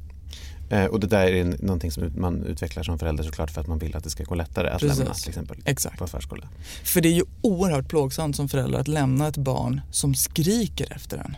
Eh, 0.70 0.84
och 0.84 1.00
det 1.00 1.06
där 1.06 1.26
är 1.26 1.44
någonting 1.44 1.90
som 1.90 2.10
man 2.16 2.42
utvecklar 2.42 2.82
som 2.82 2.98
förälder 2.98 3.24
såklart 3.24 3.50
för 3.50 3.60
att 3.60 3.66
man 3.66 3.78
vill 3.78 3.96
att 3.96 4.04
det 4.04 4.10
ska 4.10 4.24
gå 4.24 4.34
lättare 4.34 4.68
att 4.68 4.80
Precis. 4.80 4.98
lämna 4.98 5.14
till 5.14 5.28
exempel 5.28 5.56
Exakt. 5.64 5.98
på 5.98 6.06
förskola. 6.06 6.48
För 6.84 7.00
det 7.00 7.08
är 7.08 7.12
ju 7.12 7.24
oerhört 7.42 7.88
plågsamt 7.88 8.36
som 8.36 8.48
förälder 8.48 8.78
att 8.78 8.88
lämna 8.88 9.28
ett 9.28 9.36
barn 9.36 9.80
som 9.90 10.14
skriker 10.14 10.92
efter 10.92 11.18
en. 11.18 11.36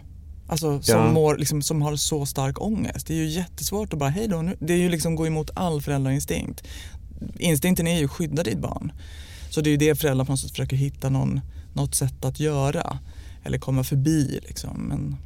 Alltså 0.49 0.83
som, 0.83 0.95
Ja. 1.01 1.13
mår, 1.13 1.37
liksom, 1.37 1.63
som 1.63 1.83
har 1.83 1.97
så 1.97 2.27
stark 2.27 2.61
ångest. 2.61 3.07
Det 3.07 3.15
är 3.15 3.19
ju 3.19 3.27
jättesvårt 3.29 3.93
att 3.93 3.99
bara, 3.99 4.11
hej 4.11 4.29
då 4.29 4.43
nu. 4.43 4.57
Det 4.61 4.73
är 4.73 4.79
ju 4.79 4.89
liksom 4.89 5.15
gå 5.15 5.27
emot 5.27 5.51
all 5.55 5.83
föräldrainstinkt. 5.83 6.63
Instinkten 7.39 7.87
är 7.87 7.99
ju 7.99 8.05
att 8.05 8.11
skydda 8.11 8.43
ditt 8.43 8.59
barn. 8.59 8.93
Så 9.51 9.61
det 9.61 9.69
är 9.69 9.71
ju 9.71 9.77
det 9.77 9.95
föräldrar 10.01 10.25
på 10.25 10.33
något 10.33 10.41
sätt 10.41 10.51
försöker 10.51 10.77
hitta 10.77 11.09
någon, 11.09 11.41
något 11.75 11.95
sätt 11.95 12.25
att 12.25 12.41
göra. 12.41 12.99
Eller 13.45 13.59
komma 13.59 13.85
förbi 13.85 14.41
liksom. 14.49 14.77
Men, 14.89 15.17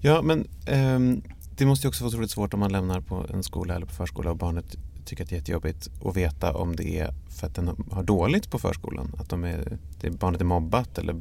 Ja, 0.00 0.22
men 0.22 0.46
ehm, 0.66 1.22
Det 1.56 1.66
måste 1.66 1.86
ju 1.86 1.88
också 1.88 2.04
vara 2.04 2.08
otroligt 2.08 2.30
svårt 2.30 2.54
om 2.54 2.60
man 2.60 2.72
lämnar 2.72 3.00
på 3.00 3.26
en 3.32 3.42
skola 3.42 3.74
eller 3.74 3.86
på 3.86 3.94
förskola 3.94 4.30
och 4.30 4.36
barnet 4.36 4.76
tycker 5.04 5.24
att 5.24 5.30
det 5.30 5.34
är 5.34 5.38
jättejobbigt 5.38 5.88
att 6.04 6.16
veta 6.16 6.54
om 6.54 6.76
det 6.76 6.98
är 6.98 7.14
för 7.28 7.46
att 7.46 7.54
den 7.54 7.70
har 7.90 8.02
dåligt 8.02 8.50
på 8.50 8.58
förskolan. 8.58 9.14
Att 9.18 9.28
de 9.28 9.44
är, 9.44 9.78
det 10.00 10.10
barnet 10.10 10.40
är 10.40 10.44
mobbat 10.44 10.98
eller 10.98 11.16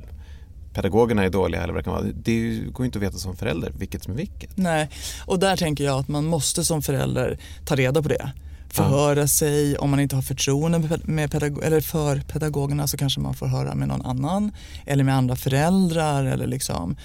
pedagogerna 0.74 1.24
är 1.24 1.30
dåliga 1.30 1.64
eller 1.64 1.74
vad 1.74 1.80
det 1.80 1.84
kan 1.84 1.94
vara. 1.94 2.04
Det 2.04 2.60
går 2.72 2.86
inte 2.86 2.98
att 2.98 3.04
veta 3.04 3.18
som 3.18 3.36
förälder 3.36 3.74
vilket 3.78 4.04
som 4.04 4.14
är 4.14 4.18
vilket. 4.18 4.58
Nej, 4.58 4.90
och 5.26 5.40
där 5.40 5.58
tänker 5.58 5.84
jag 5.84 6.00
att 6.00 6.08
man 6.08 6.26
måste 6.26 6.66
som 6.66 6.82
förälder 6.82 7.40
ta 7.66 7.76
reda 7.76 8.02
på 8.02 8.10
det. 8.10 8.32
Förhöra 8.70 9.28
sig, 9.28 9.78
om 9.78 9.90
man 9.90 10.00
inte 10.00 10.16
har 10.16 10.22
förtroende 10.22 11.00
med 11.04 11.32
pedagog 11.32 11.64
eller 11.64 11.82
för 11.82 12.22
pedagogerna 12.22 12.88
så 12.88 12.98
kanske 12.98 13.20
man 13.20 13.34
får 13.34 13.48
höra 13.48 13.76
med 13.76 13.88
någon 13.88 14.02
annan 14.02 14.52
eller 14.86 15.04
med 15.04 15.16
andra 15.16 15.36
föräldrar. 15.36 16.26
Eller 16.26 16.48
liksom. 16.48 16.98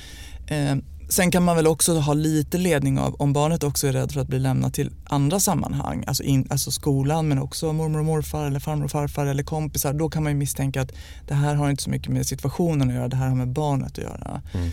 Sen 1.08 1.30
kan 1.30 1.44
man 1.44 1.56
väl 1.56 1.66
också 1.66 1.98
ha 1.98 2.14
lite 2.14 2.58
ledning 2.58 2.98
av 2.98 3.14
om 3.14 3.32
barnet 3.32 3.62
också 3.62 3.86
är 3.86 3.92
rädd 3.92 4.12
för 4.12 4.20
att 4.20 4.28
bli 4.28 4.38
lämnat 4.38 4.75
till 4.75 4.90
andra 5.04 5.40
sammanhang, 5.40 6.04
alltså, 6.06 6.22
in, 6.22 6.46
alltså 6.50 6.70
skolan 6.70 7.28
men 7.28 7.38
också 7.38 7.72
mormor 7.72 7.98
och 7.98 8.04
morfar 8.04 8.46
eller 8.46 8.60
farmor 8.60 8.84
och 8.84 8.90
farfar 8.90 9.26
eller 9.26 9.42
kompisar. 9.42 9.92
Då 9.92 10.08
kan 10.08 10.22
man 10.22 10.32
ju 10.32 10.38
misstänka 10.38 10.82
att 10.82 10.92
det 11.28 11.34
här 11.34 11.54
har 11.54 11.70
inte 11.70 11.82
så 11.82 11.90
mycket 11.90 12.12
med 12.12 12.26
situationen 12.26 12.88
att 12.88 12.94
göra, 12.94 13.08
det 13.08 13.16
här 13.16 13.28
har 13.28 13.36
med 13.36 13.48
barnet 13.48 13.88
att 13.88 13.98
göra. 13.98 14.42
Mm. 14.54 14.70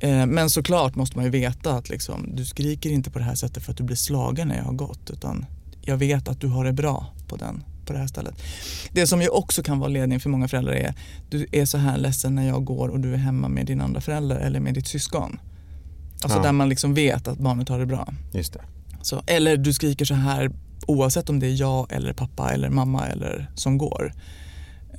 Eh, 0.00 0.26
men 0.26 0.50
såklart 0.50 0.94
måste 0.94 1.16
man 1.16 1.24
ju 1.24 1.30
veta 1.30 1.74
att 1.74 1.88
liksom, 1.88 2.30
du 2.34 2.44
skriker 2.44 2.90
inte 2.90 3.10
på 3.10 3.18
det 3.18 3.24
här 3.24 3.34
sättet 3.34 3.62
för 3.62 3.72
att 3.72 3.78
du 3.78 3.84
blir 3.84 3.96
slagen 3.96 4.48
när 4.48 4.56
jag 4.56 4.64
har 4.64 4.72
gått 4.72 5.10
utan 5.10 5.46
jag 5.82 5.96
vet 5.96 6.28
att 6.28 6.40
du 6.40 6.48
har 6.48 6.64
det 6.64 6.72
bra 6.72 7.06
på 7.28 7.36
den 7.36 7.64
på 7.86 7.92
det 7.92 7.98
här 7.98 8.06
stället. 8.06 8.34
Det 8.92 9.06
som 9.06 9.22
ju 9.22 9.28
också 9.28 9.62
kan 9.62 9.78
vara 9.78 9.88
ledning 9.88 10.20
för 10.20 10.30
många 10.30 10.48
föräldrar 10.48 10.72
är 10.72 10.94
du 11.30 11.46
är 11.52 11.64
så 11.64 11.78
här 11.78 11.98
ledsen 11.98 12.34
när 12.34 12.48
jag 12.48 12.64
går 12.64 12.88
och 12.88 13.00
du 13.00 13.14
är 13.14 13.18
hemma 13.18 13.48
med 13.48 13.66
din 13.66 13.80
andra 13.80 14.00
förälder 14.00 14.36
eller 14.36 14.60
med 14.60 14.74
ditt 14.74 14.86
syskon. 14.86 15.38
Alltså 16.22 16.38
ja. 16.38 16.42
där 16.42 16.52
man 16.52 16.68
liksom 16.68 16.94
vet 16.94 17.28
att 17.28 17.38
barnet 17.38 17.68
har 17.68 17.78
det 17.78 17.86
bra. 17.86 18.08
Just 18.32 18.52
det. 18.52 18.60
Så, 19.02 19.22
eller 19.26 19.56
du 19.56 19.72
skriker 19.72 20.04
så 20.04 20.14
här 20.14 20.50
oavsett 20.86 21.30
om 21.30 21.40
det 21.40 21.46
är 21.46 21.60
jag 21.60 21.92
eller 21.92 22.12
pappa 22.12 22.50
eller 22.50 22.70
mamma 22.70 23.06
eller 23.06 23.50
som 23.54 23.78
går. 23.78 24.12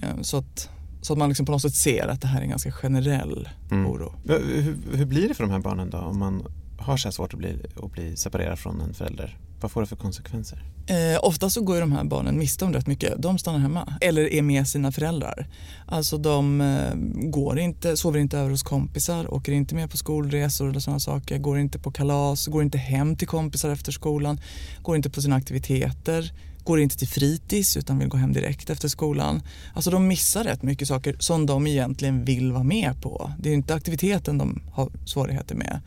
Eh, 0.01 0.21
så 0.21 0.37
att, 0.37 0.69
så 1.01 1.13
att 1.13 1.19
man 1.19 1.29
liksom 1.29 1.45
på 1.45 1.51
något 1.51 1.61
sätt 1.61 1.75
ser 1.75 2.07
att 2.07 2.21
det 2.21 2.27
här 2.27 2.39
är 2.39 2.43
en 2.43 2.49
ganska 2.49 2.71
generell 2.71 3.49
mm. 3.71 3.87
oro. 3.87 4.13
Hur, 4.25 4.77
hur, 4.97 5.05
blir 5.05 5.27
det 5.27 5.33
för 5.33 5.43
de 5.43 5.51
här 5.51 5.59
barnen 5.59 5.89
då 5.89 5.97
om 5.97 6.19
man 6.19 6.43
har 6.77 6.97
så 6.97 7.07
här 7.07 7.11
svårt 7.11 7.33
att 7.33 7.39
bli, 7.39 7.59
att 7.83 7.91
bli 7.91 8.15
separerad 8.15 8.59
från 8.59 8.81
en 8.81 8.93
förälder? 8.93 9.37
Vad 9.61 9.71
får 9.71 9.81
det 9.81 9.87
för 9.87 9.95
konsekvenser? 9.95 10.63
Eh, 10.87 11.19
ofta 11.21 11.49
så 11.49 11.61
går 11.61 11.75
ju 11.75 11.81
de 11.81 11.91
här 11.91 12.03
barnen 12.03 12.37
miste 12.37 12.65
om 12.65 12.73
rätt 12.73 12.87
mycket. 12.87 13.21
De 13.21 13.37
stannar 13.37 13.59
hemma 13.59 13.93
eller 14.01 14.33
är 14.33 14.41
med 14.41 14.67
sina 14.67 14.91
föräldrar. 14.91 15.47
Alltså 15.85 16.17
de 16.17 16.61
eh, 16.61 16.93
går 17.29 17.59
inte, 17.59 17.97
sover 17.97 18.19
inte 18.19 18.37
över 18.37 18.49
hos 18.49 18.63
kompisar, 18.63 19.33
åker 19.33 19.51
inte 19.51 19.75
med 19.75 19.91
på 19.91 19.97
skolresor 19.97 20.69
eller 20.69 20.79
sådana 20.79 20.99
saker, 20.99 21.37
går 21.37 21.59
inte 21.59 21.79
på 21.79 21.91
kalas, 21.91 22.47
går 22.47 22.63
inte 22.63 22.77
hem 22.77 23.15
till 23.15 23.27
kompisar 23.27 23.69
efter 23.69 23.91
skolan, 23.91 24.39
går 24.81 24.95
inte 24.95 25.09
på 25.09 25.21
sina 25.21 25.35
aktiviteter, 25.35 26.31
går 26.63 26.79
inte 26.79 26.97
till 26.97 27.07
fritids 27.07 27.77
utan 27.77 27.99
vill 27.99 28.07
gå 28.07 28.17
hem 28.17 28.33
direkt 28.33 28.69
efter 28.69 28.87
skolan. 28.87 29.41
Alltså 29.73 29.91
de 29.91 30.07
missar 30.07 30.43
rätt 30.43 30.63
mycket 30.63 30.87
saker 30.87 31.15
som 31.19 31.45
de 31.45 31.67
egentligen 31.67 32.25
vill 32.25 32.51
vara 32.51 32.63
med 32.63 33.01
på. 33.01 33.31
Det 33.39 33.49
är 33.49 33.53
inte 33.53 33.75
aktiviteten 33.75 34.37
de 34.37 34.61
har 34.71 34.91
svårigheter 35.05 35.55
med. 35.55 35.81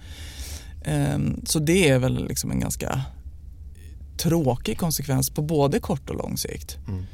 Eh, 0.84 1.18
så 1.44 1.58
det 1.58 1.88
är 1.88 1.98
väl 1.98 2.26
liksom 2.28 2.50
en 2.50 2.60
ganska 2.60 3.02
tråkig 4.16 4.78
konsekvens 4.78 5.30
på 5.30 5.42
både 5.42 5.80
kort 5.80 6.10
och 6.10 6.16
lång 6.16 6.36
sikt. 6.36 6.78
Mm. 6.88 7.04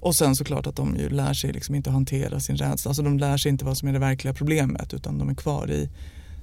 Och 0.00 0.14
sen 0.14 0.36
såklart 0.36 0.66
att 0.66 0.76
de 0.76 0.96
ju 0.96 1.08
lär 1.08 1.34
sig 1.34 1.52
liksom 1.52 1.74
inte 1.74 1.90
att 1.90 1.94
hantera 1.94 2.40
sin 2.40 2.56
rädsla. 2.56 2.88
Alltså 2.88 3.02
de 3.02 3.18
lär 3.18 3.36
sig 3.36 3.50
inte 3.50 3.64
vad 3.64 3.78
som 3.78 3.88
är 3.88 3.92
det 3.92 3.98
verkliga 3.98 4.34
problemet 4.34 4.94
utan 4.94 5.18
de 5.18 5.28
är 5.28 5.34
kvar 5.34 5.70
i 5.70 5.88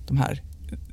de 0.08 0.18
här 0.18 0.44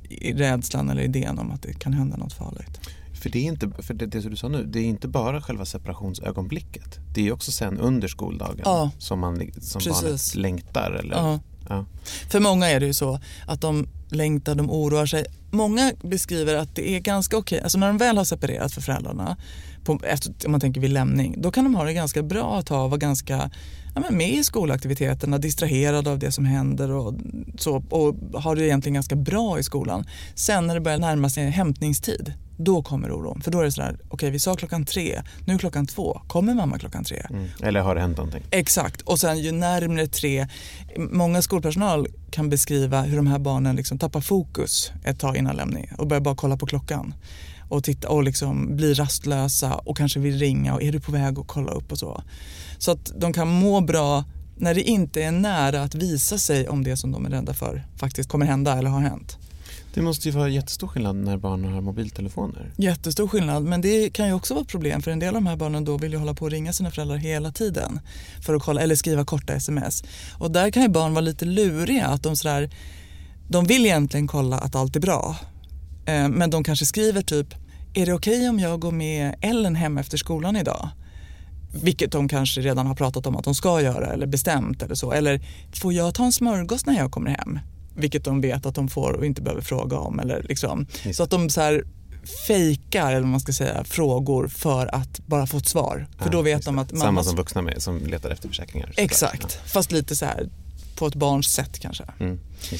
i 0.09 0.33
rädslan 0.33 0.89
eller 0.89 1.01
idén 1.01 1.39
om 1.39 1.51
att 1.51 1.61
det 1.61 1.73
kan 1.73 1.93
hända 1.93 2.17
något 2.17 2.33
farligt. 2.33 2.79
För 3.13 3.29
det 3.29 3.39
är 3.39 3.43
inte, 3.43 3.69
för 3.79 3.93
det, 3.93 4.05
det 4.05 4.29
du 4.29 4.35
sa 4.35 4.47
nu, 4.47 4.63
det 4.63 4.79
är 4.79 4.83
inte 4.83 5.07
bara 5.07 5.41
själva 5.41 5.65
separationsögonblicket. 5.65 6.99
Det 7.13 7.27
är 7.27 7.31
också 7.31 7.51
sen 7.51 7.79
under 7.79 8.07
skoldagen 8.07 8.61
ja, 8.65 8.91
som, 8.97 9.19
man, 9.19 9.51
som 9.61 9.81
barnet 9.91 10.35
längtar. 10.35 10.91
Eller, 10.91 11.15
ja. 11.15 11.39
Ja. 11.69 11.85
För 12.29 12.39
många 12.39 12.67
är 12.67 12.79
det 12.79 12.85
ju 12.85 12.93
så 12.93 13.19
att 13.47 13.61
de 13.61 13.87
längtar, 14.09 14.55
de 14.55 14.71
oroar 14.71 15.05
sig. 15.05 15.25
Många 15.51 15.91
beskriver 16.01 16.55
att 16.55 16.75
det 16.75 16.89
är 16.89 16.99
ganska 16.99 17.37
okej, 17.37 17.61
alltså 17.61 17.77
när 17.77 17.87
de 17.87 17.97
väl 17.97 18.17
har 18.17 18.23
separerat 18.23 18.73
för 18.73 18.81
föräldrarna, 18.81 19.37
på, 19.83 19.99
efter, 20.03 20.33
om 20.45 20.51
man 20.51 20.61
tänker 20.61 20.81
vid 20.81 20.91
lämning, 20.91 21.35
då 21.37 21.51
kan 21.51 21.63
de 21.63 21.75
ha 21.75 21.83
det 21.83 21.93
ganska 21.93 22.23
bra 22.23 22.57
att 22.59 22.69
ha, 22.69 22.87
vara 22.87 22.97
ganska 22.97 23.51
ja, 23.95 24.01
men 24.01 24.17
med 24.17 24.33
i 24.33 24.43
skolaktiviteterna, 24.43 25.37
distraherade 25.37 26.11
av 26.11 26.19
det 26.19 26.31
som 26.31 26.45
händer 26.45 26.91
och, 26.91 27.13
så, 27.57 27.83
och 27.89 28.15
har 28.41 28.55
det 28.55 28.65
egentligen 28.65 28.93
ganska 28.93 29.15
bra 29.15 29.59
i 29.59 29.63
skolan. 29.63 30.05
Sen 30.35 30.67
när 30.67 30.75
det 30.75 30.81
börjar 30.81 30.99
närma 30.99 31.29
sig 31.29 31.49
hämtningstid, 31.49 32.33
då 32.57 32.83
kommer 32.83 33.11
oron. 33.11 33.41
För 33.41 33.51
då 33.51 33.59
är 33.59 33.63
det 33.63 33.71
sådär, 33.71 33.93
okej 33.93 34.07
okay, 34.09 34.29
vi 34.29 34.39
sa 34.39 34.55
klockan 34.55 34.85
tre, 34.85 35.21
nu 35.45 35.53
är 35.53 35.57
klockan 35.57 35.87
två, 35.87 36.21
kommer 36.27 36.53
mamma 36.53 36.79
klockan 36.79 37.03
tre? 37.03 37.25
Mm. 37.29 37.47
Eller 37.63 37.81
har 37.81 37.95
det 37.95 38.01
hänt 38.01 38.17
någonting? 38.17 38.43
Exakt, 38.51 39.01
och 39.01 39.19
sen 39.19 39.39
ju 39.39 39.51
närmre 39.51 40.07
tre, 40.07 40.47
många 40.97 41.41
skolpersonal 41.41 42.07
kan 42.31 42.49
beskriva 42.49 43.01
hur 43.01 43.17
de 43.17 43.27
här 43.27 43.39
barnen 43.39 43.75
liksom 43.75 43.99
tappar 43.99 44.21
fokus 44.21 44.91
ett 45.05 45.19
tag 45.19 45.37
innan 45.37 45.55
lämning 45.55 45.91
och 45.97 46.07
börjar 46.07 46.21
bara 46.21 46.35
kolla 46.35 46.57
på 46.57 46.65
klockan 46.65 47.13
och, 47.69 47.83
titta, 47.83 48.09
och 48.09 48.23
liksom 48.23 48.75
blir 48.75 48.95
rastlösa 48.95 49.75
och 49.75 49.97
kanske 49.97 50.19
vill 50.19 50.39
ringa 50.39 50.73
och 50.73 50.83
är 50.83 50.91
du 50.91 50.99
på 50.99 51.11
väg 51.11 51.39
att 51.39 51.47
kolla 51.47 51.71
upp 51.71 51.91
och 51.91 51.97
så. 51.97 52.23
Så 52.77 52.91
att 52.91 53.11
de 53.17 53.33
kan 53.33 53.47
må 53.47 53.81
bra 53.81 54.23
när 54.57 54.73
det 54.73 54.81
inte 54.81 55.23
är 55.23 55.31
nära 55.31 55.81
att 55.81 55.95
visa 55.95 56.37
sig 56.37 56.67
om 56.67 56.83
det 56.83 56.97
som 56.97 57.11
de 57.11 57.25
är 57.25 57.29
rädda 57.29 57.53
för 57.53 57.83
faktiskt 57.95 58.29
kommer 58.29 58.45
hända 58.45 58.77
eller 58.77 58.89
har 58.89 59.01
hänt. 59.01 59.37
Det 59.97 60.03
måste 60.03 60.29
ju 60.29 60.35
vara 60.35 60.49
jättestor 60.49 60.87
skillnad 60.87 61.15
när 61.15 61.37
barnen 61.37 61.73
har 61.73 61.81
mobiltelefoner. 61.81 62.73
Jättestor 62.77 63.27
skillnad, 63.27 63.63
men 63.63 63.81
det 63.81 64.09
kan 64.09 64.27
ju 64.27 64.33
också 64.33 64.53
vara 64.53 64.61
ett 64.61 64.67
problem 64.67 65.01
för 65.01 65.11
en 65.11 65.19
del 65.19 65.27
av 65.27 65.33
de 65.33 65.47
här 65.47 65.55
barnen 65.55 65.85
då 65.85 65.97
vill 65.97 66.11
ju 66.11 66.17
hålla 66.17 66.33
på 66.33 66.45
och 66.45 66.51
ringa 66.51 66.73
sina 66.73 66.91
föräldrar 66.91 67.17
hela 67.17 67.51
tiden 67.51 67.99
för 68.45 68.55
att 68.55 68.63
kolla, 68.63 68.81
eller 68.81 68.95
skriva 68.95 69.25
korta 69.25 69.53
sms. 69.53 70.03
Och 70.39 70.51
där 70.51 70.71
kan 70.71 70.83
ju 70.83 70.89
barn 70.89 71.13
vara 71.13 71.21
lite 71.21 71.45
luriga, 71.45 72.07
att 72.07 72.23
de 72.23 72.35
sådär, 72.35 72.69
de 73.49 73.65
vill 73.65 73.85
egentligen 73.85 74.27
kolla 74.27 74.57
att 74.57 74.75
allt 74.75 74.95
är 74.95 74.99
bra. 74.99 75.35
Eh, 76.05 76.29
men 76.29 76.49
de 76.49 76.63
kanske 76.63 76.85
skriver 76.85 77.21
typ, 77.21 77.47
är 77.93 78.05
det 78.05 78.13
okej 78.13 78.37
okay 78.37 78.49
om 78.49 78.59
jag 78.59 78.79
går 78.79 78.91
med 78.91 79.35
Ellen 79.41 79.75
hem 79.75 79.97
efter 79.97 80.17
skolan 80.17 80.55
idag? 80.55 80.89
Vilket 81.83 82.11
de 82.11 82.27
kanske 82.27 82.61
redan 82.61 82.87
har 82.87 82.95
pratat 82.95 83.27
om 83.27 83.35
att 83.35 83.45
de 83.45 83.55
ska 83.55 83.81
göra 83.81 84.07
eller 84.07 84.27
bestämt 84.27 84.83
eller 84.83 84.95
så. 84.95 85.11
Eller 85.11 85.41
får 85.73 85.93
jag 85.93 86.13
ta 86.13 86.25
en 86.25 86.31
smörgås 86.31 86.85
när 86.85 86.97
jag 86.97 87.11
kommer 87.11 87.29
hem? 87.29 87.59
Vilket 87.97 88.23
de 88.23 88.41
vet 88.41 88.65
att 88.65 88.75
de 88.75 88.87
får 88.87 89.13
och 89.13 89.25
inte 89.25 89.41
behöver 89.41 89.61
fråga 89.61 89.97
om. 89.97 90.19
Eller 90.19 90.43
liksom. 90.43 90.85
Så 91.13 91.23
att 91.23 91.29
de 91.29 91.49
så 91.49 91.61
här 91.61 91.83
fejkar, 92.47 93.07
eller 93.07 93.21
vad 93.21 93.29
man 93.29 93.39
ska 93.39 93.53
säga, 93.53 93.83
frågor 93.83 94.47
för 94.47 94.95
att 94.95 95.19
bara 95.25 95.47
få 95.47 95.57
ett 95.57 95.67
svar. 95.67 96.07
För 96.19 96.29
då 96.29 96.41
vet 96.41 96.65
de 96.65 96.79
att. 96.79 96.97
Samma 96.97 97.23
som 97.23 97.35
vuxna 97.35 97.61
med, 97.61 97.81
som 97.81 98.05
letar 98.05 98.29
efter 98.29 98.47
försäkringar. 98.47 98.93
Exakt, 98.97 99.59
ja. 99.63 99.69
fast 99.69 99.91
lite 99.91 100.15
så 100.15 100.25
här 100.25 100.49
på 100.95 101.07
ett 101.07 101.15
barns 101.15 101.47
sätt 101.53 101.79
kanske. 101.79 102.03
Mm, 102.19 102.39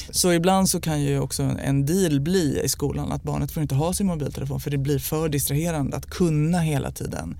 så 0.09 0.33
ibland 0.33 0.69
så 0.69 0.81
kan 0.81 1.01
ju 1.01 1.19
också 1.19 1.43
en 1.43 1.85
deal 1.85 2.19
bli 2.19 2.61
i 2.63 2.69
skolan 2.69 3.11
att 3.11 3.23
barnet 3.23 3.51
får 3.51 3.63
inte 3.63 3.75
ha 3.75 3.93
sin 3.93 4.07
mobiltelefon 4.07 4.59
för 4.59 4.71
det 4.71 4.77
blir 4.77 4.99
för 4.99 5.29
distraherande 5.29 5.97
att 5.97 6.09
kunna 6.09 6.59
hela 6.59 6.91
tiden 6.91 7.37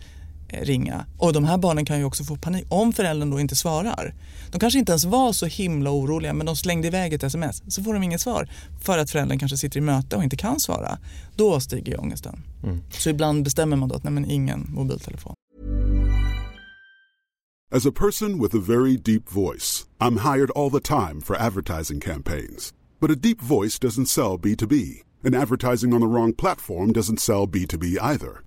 ringa. 0.50 1.06
Och 1.18 1.34
de 1.34 1.44
här 1.44 1.58
barnen 1.58 1.86
kan 1.86 1.98
ju 1.98 2.04
också 2.04 2.24
få 2.24 2.36
panik 2.36 2.66
om 2.70 2.94
föräldern 2.94 3.30
då 3.30 3.39
inte 3.39 3.56
svarar. 3.56 4.16
De 4.51 4.60
kanske 4.60 4.80
inte 4.80 4.92
ens 4.92 5.06
var 5.06 5.34
så 5.34 5.46
himla 5.46 5.92
oroliga 5.92 6.34
men 6.34 6.46
de 6.46 6.56
slängde 6.56 6.88
iväg 6.88 7.13
ett 7.13 7.24
sms 7.24 7.63
så 7.68 7.84
får 7.84 7.94
de 7.94 8.04
inget 8.04 8.22
svar 8.22 8.50
för 8.82 8.98
att 8.98 9.10
föräldern 9.10 9.39
kanske 9.39 9.58
sitter 9.58 9.77
i 9.77 9.82
möte 9.82 10.16
och 10.16 10.24
inte 10.24 10.38
kan 10.38 10.60
svara. 10.60 10.98
Då 11.36 11.60
stiger 11.60 11.92
ju 11.92 11.98
ångesten. 11.98 12.44
Mm. 12.63 12.84
Så 12.89 13.10
ibland 13.10 13.44
bestämmer 13.44 13.77
man 13.77 13.89
då 13.89 13.96
att 13.96 14.04
nej 14.04 14.13
men 14.13 14.32
ingen 14.32 14.68
mobiltelefon. 14.70 15.34
As 17.70 17.86
a 17.86 17.92
person 17.92 18.39
with 18.39 18.56
a 18.56 18.60
very 18.60 18.96
deep 18.96 19.30
voice, 19.30 19.86
I'm 20.00 20.18
hired 20.20 20.51
all 20.51 20.70
the 20.70 20.80
time 20.80 21.20
for 21.22 21.36
advertising 21.36 22.00
campaigns. 22.00 22.74
But 23.01 23.12
a 23.12 23.16
deep 23.16 23.42
voice 23.42 23.77
doesn't 23.77 24.06
sell 24.06 24.39
B2B, 24.39 25.04
and 25.24 25.36
advertising 25.36 25.94
on 25.94 26.00
the 26.00 26.08
wrong 26.08 26.34
platform 26.34 26.94
doesn't 26.94 27.20
sell 27.20 27.46
B2B 27.46 27.98
either. 28.01 28.47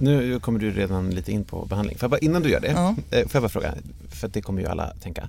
Nu 0.00 0.40
kommer 0.40 0.58
du 0.58 0.70
redan 0.70 1.10
lite 1.10 1.32
in 1.32 1.44
på 1.44 1.66
behandling. 1.66 1.98
För 1.98 2.08
bara, 2.08 2.18
innan 2.18 2.42
du 2.42 2.48
gör 2.50 2.60
det, 2.60 2.70
Ja. 2.70 2.94
eh, 3.10 3.22
får 3.28 3.30
jag 3.32 3.42
bara 3.42 3.48
fråga, 3.48 3.74
för 4.08 4.28
det 4.28 4.42
kommer 4.42 4.62
ju 4.62 4.68
alla 4.68 4.92
tänka. 5.02 5.28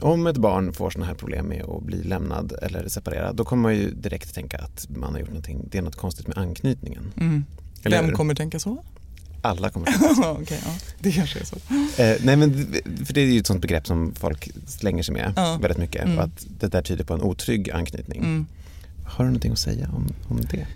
Om 0.00 0.26
ett 0.26 0.36
barn 0.36 0.72
får 0.72 0.90
sådana 0.90 1.06
här 1.06 1.14
problem 1.14 1.46
med 1.46 1.62
att 1.64 1.82
bli 1.82 2.02
lämnad 2.02 2.52
eller 2.62 2.88
separerad, 2.88 3.36
då 3.36 3.44
kommer 3.44 3.62
man 3.62 3.74
ju 3.76 3.90
direkt 3.90 4.34
tänka 4.34 4.58
att 4.58 4.86
man 4.96 5.12
har 5.12 5.20
gjort 5.20 5.28
någonting, 5.28 5.68
det 5.70 5.78
är 5.78 5.82
något 5.82 5.96
konstigt 5.96 6.26
med 6.26 6.38
anknytningen. 6.38 7.12
Mm. 7.16 7.44
Vem 7.82 8.04
hur? 8.04 8.12
kommer 8.12 8.34
tänka 8.34 8.58
så? 8.58 8.84
Alla 9.42 9.70
kommer 9.70 9.86
tänka 10.14 10.30
Okej, 10.30 10.60
ja. 10.66 10.72
det 10.98 11.12
kanske 11.12 11.38
är 11.40 11.44
så. 11.44 11.56
Eh, 12.02 12.16
nej 12.22 12.36
men, 12.36 12.66
för 13.06 13.14
det 13.14 13.20
är 13.20 13.24
ju 13.26 13.38
ett 13.40 13.46
sånt 13.46 13.62
begrepp 13.62 13.86
som 13.86 14.14
folk 14.14 14.50
slänger 14.66 15.02
sig 15.02 15.12
med 15.14 15.32
Ja. 15.36 15.58
väldigt 15.62 15.78
mycket. 15.78 16.04
Mm. 16.04 16.18
Att 16.18 16.46
det 16.60 16.66
där 16.68 16.82
tyder 16.82 17.04
på 17.04 17.14
en 17.14 17.22
otrygg 17.22 17.70
anknytning. 17.70 18.18
Mm. 18.20 18.46
Har 19.04 19.24
du 19.24 19.30
någonting 19.30 19.52
att 19.52 19.58
säga 19.58 19.88
om, 19.96 20.08
om 20.28 20.40
det? 20.50 20.66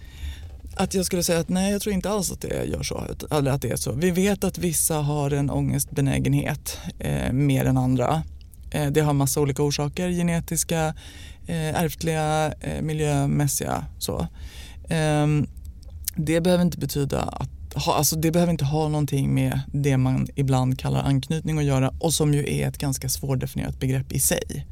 Att 0.75 0.95
jag 0.95 1.07
skulle 1.07 1.23
säga 1.23 1.38
att 1.38 1.49
nej, 1.49 1.73
jag 1.73 1.83
tror 1.83 1.95
inte 1.95 2.11
alls 2.11 2.33
att 2.33 2.41
det 2.41 2.64
gör 2.64 2.83
så. 2.83 3.07
Eller 3.31 3.50
att 3.50 3.62
det 3.62 3.71
är 3.71 3.76
så. 3.76 3.93
Vi 3.93 4.11
vet 4.11 4.45
att 4.45 4.59
vissa 4.59 4.95
har 4.95 5.31
en 5.31 5.50
ångestbenägenhet 5.50 6.79
eh, 6.99 7.33
mer 7.33 7.64
än 7.64 7.76
andra. 7.76 8.23
Eh, 8.71 8.87
det 8.91 9.00
har 9.00 9.12
massa 9.12 9.41
olika 9.41 9.62
orsaker, 9.62 10.09
genetiska, 10.09 10.95
eh, 11.47 11.83
ärftliga, 11.83 12.52
eh, 12.61 12.83
miljömässiga. 12.83 13.85
Så. 13.99 14.26
Ehm, 14.88 15.47
det 16.17 16.41
behöver 16.41 16.64
inte 16.64 16.79
betyda 16.79 17.21
att 17.23 17.50
ha, 17.75 17.95
alltså 17.95 18.17
det 18.17 18.31
behöver 18.31 18.52
inte 18.52 18.64
ha 18.64 18.88
någonting 18.88 19.35
med 19.35 19.61
det 19.73 19.97
man 19.97 20.26
ibland 20.35 20.79
kallar 20.79 21.02
anknytning 21.02 21.59
att 21.59 21.64
göra 21.64 21.93
och 22.00 22.14
som 22.14 22.35
ju 22.35 22.55
är 22.55 22.69
ett 22.69 22.79
ganska 22.79 23.09
svårdefinierat 23.09 23.81
begrepp 23.81 24.12
i 24.12 24.21
sig. 24.21 24.67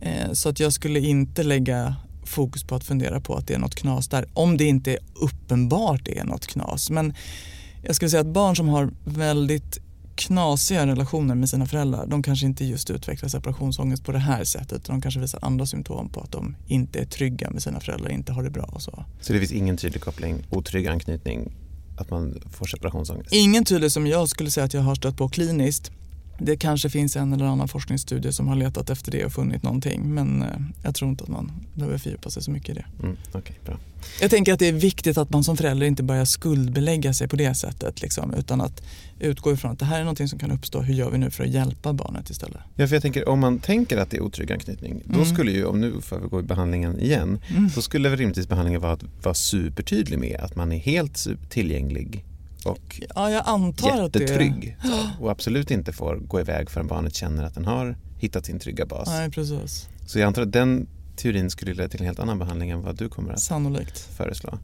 Eh, 0.00 0.32
Så 0.32 0.48
att 0.48 0.60
jag 0.60 0.72
skulle 0.72 1.00
inte 1.00 1.42
lägga 1.42 1.96
fokus 2.30 2.64
på 2.64 2.74
att 2.74 2.84
fundera 2.84 3.20
på 3.20 3.34
att 3.34 3.46
det 3.46 3.54
är 3.54 3.58
något 3.58 3.74
knas 3.74 4.08
där. 4.08 4.26
Om 4.34 4.56
det 4.56 4.64
inte 4.64 4.92
är 4.92 4.98
uppenbart 5.14 6.08
är 6.08 6.24
något 6.24 6.46
knas. 6.46 6.90
Men 6.90 7.14
jag 7.82 7.96
skulle 7.96 8.10
säga 8.10 8.20
att 8.20 8.26
barn 8.26 8.56
som 8.56 8.68
har 8.68 8.90
väldigt 9.04 9.78
knasiga 10.14 10.86
relationer 10.86 11.34
med 11.34 11.48
sina 11.48 11.66
föräldrar, 11.66 12.06
de 12.06 12.22
kanske 12.22 12.46
inte 12.46 12.64
just 12.64 12.90
utvecklar 12.90 13.28
separationsångest 13.28 14.04
på 14.04 14.12
det 14.12 14.18
här 14.18 14.44
sättet. 14.44 14.84
De 14.84 15.00
kanske 15.00 15.20
visar 15.20 15.38
andra 15.42 15.66
symptom 15.66 16.08
på 16.08 16.20
att 16.20 16.32
de 16.32 16.56
inte 16.66 16.98
är 17.00 17.04
trygga 17.04 17.50
med 17.50 17.62
sina 17.62 17.80
föräldrar, 17.80 18.10
inte 18.10 18.32
har 18.32 18.42
det 18.42 18.50
bra 18.50 18.64
och 18.72 18.82
så. 18.82 19.04
Så 19.20 19.32
det 19.32 19.38
finns 19.38 19.52
ingen 19.52 19.76
tydlig 19.76 20.02
koppling, 20.02 20.46
otrygg 20.50 20.86
anknytning, 20.86 21.52
att 21.96 22.10
man 22.10 22.40
får 22.52 22.66
separationsångest? 22.66 23.32
Ingen 23.32 23.64
tydlig 23.64 23.92
som 23.92 24.06
jag 24.06 24.28
skulle 24.28 24.50
säga 24.50 24.64
att 24.64 24.74
jag 24.74 24.80
har 24.80 24.94
stött 24.94 25.16
på 25.16 25.28
kliniskt. 25.28 25.92
Det 26.42 26.56
kanske 26.56 26.90
finns 26.90 27.16
en 27.16 27.32
eller 27.32 27.44
annan 27.44 27.68
forskningsstudie 27.68 28.32
som 28.32 28.48
har 28.48 28.56
letat 28.56 28.90
efter 28.90 29.12
det 29.12 29.24
och 29.24 29.32
funnit 29.32 29.62
någonting 29.62 30.14
men 30.14 30.42
eh, 30.42 30.48
jag 30.82 30.94
tror 30.94 31.10
inte 31.10 31.24
att 31.24 31.30
man 31.30 31.52
behöver 31.74 31.98
fördjupa 31.98 32.30
sig 32.30 32.42
så 32.42 32.50
mycket 32.50 32.68
i 32.68 32.72
det. 32.72 32.84
Mm, 33.02 33.16
Okej, 33.32 33.58
bra. 33.64 33.78
Jag 34.20 34.30
tänker 34.30 34.52
att 34.52 34.58
det 34.58 34.68
är 34.68 34.72
viktigt 34.72 35.18
att 35.18 35.30
man 35.30 35.44
som 35.44 35.56
förälder 35.56 35.86
inte 35.86 36.02
börjar 36.02 36.24
skuldbelägga 36.24 37.14
sig 37.14 37.28
på 37.28 37.36
det 37.36 37.54
sättet 37.54 38.02
liksom, 38.02 38.34
utan 38.34 38.60
att 38.60 38.82
utgå 39.18 39.52
ifrån 39.52 39.70
att 39.70 39.78
det 39.78 39.84
här 39.84 39.96
är 40.00 40.04
någonting 40.04 40.28
som 40.28 40.38
kan 40.38 40.50
uppstå. 40.50 40.80
Hur 40.80 40.94
gör 40.94 41.10
vi 41.10 41.18
nu 41.18 41.30
för 41.30 41.44
att 41.44 41.50
hjälpa 41.50 41.92
barnet 41.92 42.30
istället? 42.30 42.60
Ja, 42.76 42.86
för 42.88 42.94
jag 42.94 43.02
tänker 43.02 43.28
om 43.28 43.40
man 43.40 43.58
tänker 43.58 43.98
att 43.98 44.10
det 44.10 44.16
är 44.16 44.20
otrygg 44.22 44.52
anknytning, 44.52 45.02
då 45.04 45.14
Mm. 45.14 45.26
skulle 45.26 45.50
ju, 45.52 45.64
om 45.64 45.80
nu 45.80 46.00
får 46.00 46.18
vi 46.20 46.28
gå 46.28 46.40
i 46.40 46.42
behandlingen 46.42 47.00
igen, 47.00 47.38
då 47.74 47.82
skulle 47.82 48.08
väl 48.08 48.18
rimligtvis 48.18 48.48
behandlingen 48.48 48.80
vara 48.80 48.92
att 48.92 49.04
vara 49.22 49.34
supertydlig 49.34 50.18
med 50.18 50.40
att 50.40 50.56
man 50.56 50.72
är 50.72 50.78
helt 50.78 51.26
tillgänglig 51.50 52.24
och 52.64 53.00
Ja, 53.14 53.30
jag 53.30 53.42
antar 53.46 54.02
att 54.04 54.12
det... 54.12 54.20
jättetrygg. 54.20 54.76
Så, 54.82 55.08
och 55.24 55.30
absolut 55.30 55.70
inte 55.70 55.92
får 55.92 56.16
gå 56.16 56.40
iväg 56.40 56.70
förrän 56.70 56.86
barnet 56.86 57.14
känner 57.14 57.44
att 57.44 57.54
den 57.54 57.64
har 57.64 57.96
hittat 58.18 58.46
sin 58.46 58.58
trygga 58.58 58.86
bas. 58.86 59.08
Nej, 59.08 59.30
precis. 59.30 59.88
Så 60.06 60.18
jag 60.18 60.26
antar 60.26 60.42
att 60.42 60.52
den 60.52 60.86
teorin 61.16 61.50
skulle 61.50 61.74
leda 61.74 61.88
till 61.88 62.00
en 62.00 62.06
helt 62.06 62.18
annan 62.18 62.38
behandling 62.38 62.70
än 62.70 62.82
vad 62.82 62.96
du 62.96 63.08
kommer 63.08 63.32
att 63.32 63.40
Sannolikt. 63.40 63.98
föreslå. 63.98 64.58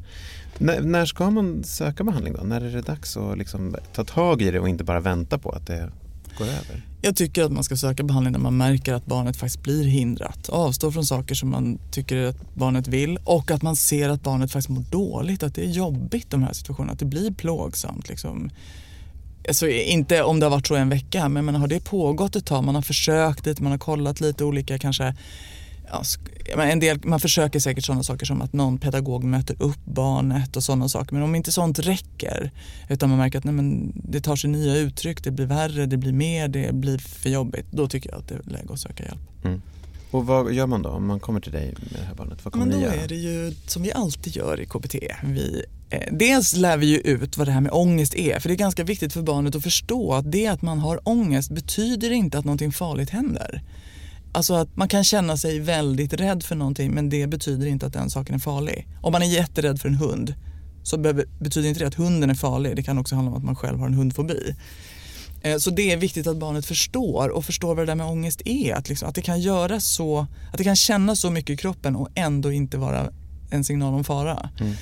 När, 0.59 0.81
när 0.81 1.07
ska 1.07 1.31
man 1.31 1.65
söka 1.65 2.05
behandling 2.05 2.35
då? 2.35 2.45
När 2.45 2.61
är 2.61 2.71
det 2.73 2.83
dags 2.83 3.17
att 3.17 3.39
liksom 3.39 3.77
ta 3.95 4.05
tag 4.05 4.43
i 4.43 4.51
det 4.51 4.61
och 4.61 4.69
inte 4.69 4.85
bara 4.85 5.01
vänta 5.01 5.39
på 5.39 5.51
att 5.51 5.67
det 5.67 5.91
går 6.39 6.45
över? 6.45 6.83
Jag 7.03 7.17
tycker 7.17 7.45
att 7.45 7.53
man 7.53 7.65
ska 7.65 7.77
söka 7.77 8.03
behandling 8.03 8.33
när 8.33 8.39
man 8.39 8.57
märker 8.57 8.95
att 8.95 9.07
barnet 9.07 9.37
faktiskt 9.37 9.63
blir 9.63 9.85
hindrat. 9.85 10.49
Avstå 10.49 10.93
från 10.93 11.05
saker 11.05 11.35
som 11.35 11.51
man 11.51 11.79
tycker 11.91 12.25
att 12.25 12.55
barnet 12.55 12.89
vill 12.89 13.19
och 13.25 13.51
att 13.51 13.63
man 13.63 13.77
ser 13.77 14.09
att 14.09 14.23
barnet 14.23 14.53
faktiskt 14.53 14.69
mår 14.69 14.85
dåligt, 14.91 15.43
att 15.43 15.55
det 15.55 15.65
är 15.65 15.71
jobbigt 15.71 16.31
de 16.31 16.43
här 16.43 16.53
situationerna, 16.53 16.93
att 16.93 16.99
det 16.99 17.05
blir 17.05 17.31
plågsamt. 17.31 18.09
Liksom. 18.09 18.51
Alltså, 19.49 19.69
inte 19.69 20.23
om 20.23 20.41
det 20.41 20.47
har 20.47 20.51
varit 20.51 20.67
så 20.67 20.75
en 20.75 20.89
vecka, 20.89 21.29
men, 21.29 21.45
men 21.45 21.55
har 21.55 21.69
det 21.69 21.85
pågått 21.85 22.37
ett 22.37 22.47
tag, 22.47 22.65
man 22.65 22.75
har 22.75 22.83
försökt 22.83 23.47
lite, 23.47 23.63
man 23.63 23.73
har 23.73 23.79
kollat 23.79 24.21
lite 24.21 24.45
olika 24.45 24.79
kanske 24.79 25.15
Ja, 25.91 26.03
en 26.55 26.81
del, 26.81 27.01
man 27.05 27.21
försöker 27.21 27.61
säkert 27.61 27.85
sådana 27.85 28.03
saker 28.03 28.27
som 28.27 28.43
att 28.43 28.53
någon 28.53 28.79
pedagog 28.79 29.25
möter 29.25 29.63
upp 29.63 29.85
barnet 29.85 30.57
och 30.57 30.63
sådana 30.63 30.89
saker. 30.89 31.15
Men 31.15 31.23
om 31.23 31.35
inte 31.35 31.53
sånt 31.53 31.79
räcker 31.79 32.51
utan 32.89 33.09
man 33.09 33.19
märker 33.19 33.39
att 33.39 33.45
nej, 33.45 33.55
men 33.55 33.93
det 33.95 34.21
tar 34.21 34.37
sig 34.37 34.51
nya 34.51 34.77
uttryck, 34.77 35.25
det 35.25 35.31
blir 35.31 35.47
värre, 35.47 35.87
det 35.87 35.97
blir 35.97 36.13
mer, 36.13 36.49
det 36.49 36.75
blir 36.75 36.99
för 36.99 37.31
jobbigt. 37.31 37.67
Då 37.71 37.89
tycker 37.89 38.11
jag 38.11 38.19
att 38.19 38.29
det 38.29 38.35
är 38.35 38.43
läge 38.43 38.73
att 38.73 38.81
söka 38.81 39.05
hjälp. 39.05 39.45
Mm. 39.45 39.63
Och 40.11 40.27
vad 40.27 40.53
gör 40.53 40.67
man 40.67 40.83
då 40.83 40.89
om 40.89 41.07
man 41.07 41.21
kommer 41.21 41.41
till 41.41 41.53
dig 41.53 41.75
med 41.79 42.01
det 42.01 42.07
här 42.07 42.15
barnet? 42.15 42.45
Vad 42.45 42.53
kommer 42.53 42.67
Men 42.67 42.75
då 42.75 42.81
ni 42.81 42.85
göra? 42.85 43.03
är 43.03 43.09
det 43.09 43.15
ju 43.15 43.55
som 43.67 43.83
vi 43.83 43.93
alltid 43.93 44.37
gör 44.37 44.61
i 44.61 44.67
KBT. 44.67 44.95
Vi, 45.25 45.65
eh, 45.91 46.01
dels 46.13 46.57
lär 46.57 46.77
vi 46.77 46.87
ju 46.87 46.99
ut 46.99 47.37
vad 47.37 47.49
det 47.49 47.53
här 47.53 47.61
med 47.61 47.73
ångest 47.73 48.15
är. 48.15 48.41
För 48.41 48.49
det 48.49 48.55
är 48.55 48.57
ganska 48.57 48.85
viktigt 48.85 49.13
för 49.13 49.23
barnet 49.23 49.55
att 49.55 49.63
förstå 49.63 50.15
att 50.15 50.33
det 50.33 50.47
att 50.47 50.63
man 50.63 50.79
har 50.79 51.09
ångest 51.09 51.51
betyder 51.51 52.11
inte 52.11 52.39
att 52.39 52.45
någonting 52.45 52.73
farligt 52.73 53.11
händer. 53.11 53.63
Alltså 54.33 54.55
att 54.55 54.77
man 54.77 54.89
kan 54.89 55.05
känna 55.05 55.37
sig 55.37 55.61
väldigt 55.61 56.13
rädd 56.13 56.43
för 56.43 56.55
någonting 56.55 56.95
men 56.95 57.09
det 57.09 57.27
betyder 57.27 57.67
inte 57.67 57.87
att 57.87 57.93
den 57.93 58.11
saken 58.11 58.35
är 58.35 58.39
farlig. 58.39 58.89
Om 59.03 59.13
man 59.13 59.23
är 59.23 59.27
jätterädd 59.27 59.81
för 59.81 59.89
en 59.89 59.95
hund 59.95 60.35
så 60.83 60.99
betyder 61.39 61.69
inte 61.69 61.81
det 61.81 61.87
att 61.87 61.95
hunden 61.95 62.31
är 62.31 62.35
farlig. 62.35 62.77
Det 62.77 62.83
kan 62.83 62.99
också 62.99 63.15
handla 63.15 63.31
om 63.31 63.39
att 63.39 63.45
man 63.45 63.57
själv 63.57 63.79
har 63.79 63.87
en 63.87 63.95
hundfobi. 63.95 64.55
Eh, 65.43 65.59
så 65.59 65.71
det 65.71 65.93
är 65.93 65.97
viktigt 65.97 66.27
att 66.27 66.37
barnet 66.37 66.67
förstår 66.67 67.29
och 67.29 67.45
förstår 67.45 67.69
vad 67.69 67.79
det 67.79 67.87
där 67.91 67.95
med 67.95 68.07
ångest 68.07 68.43
är. 68.45 68.75
Att, 68.75 68.89
liksom, 68.89 69.09
att 69.09 69.15
det 69.15 69.23
kan 69.23 69.41
göra 69.41 69.81
så, 69.81 70.27
att 70.53 70.59
det 70.59 70.65
kan 70.65 70.77
kännas 70.77 71.21
så 71.21 71.31
mycket 71.31 71.51
i 71.51 71.57
kroppen 71.57 71.97
och 71.97 72.09
ändå 72.15 72.53
inte 72.53 72.79
vara 72.79 73.11
en 73.51 73.65
signal 73.65 73.95
om 73.95 74.05
fara. 74.05 74.51
Mm. 74.61 74.75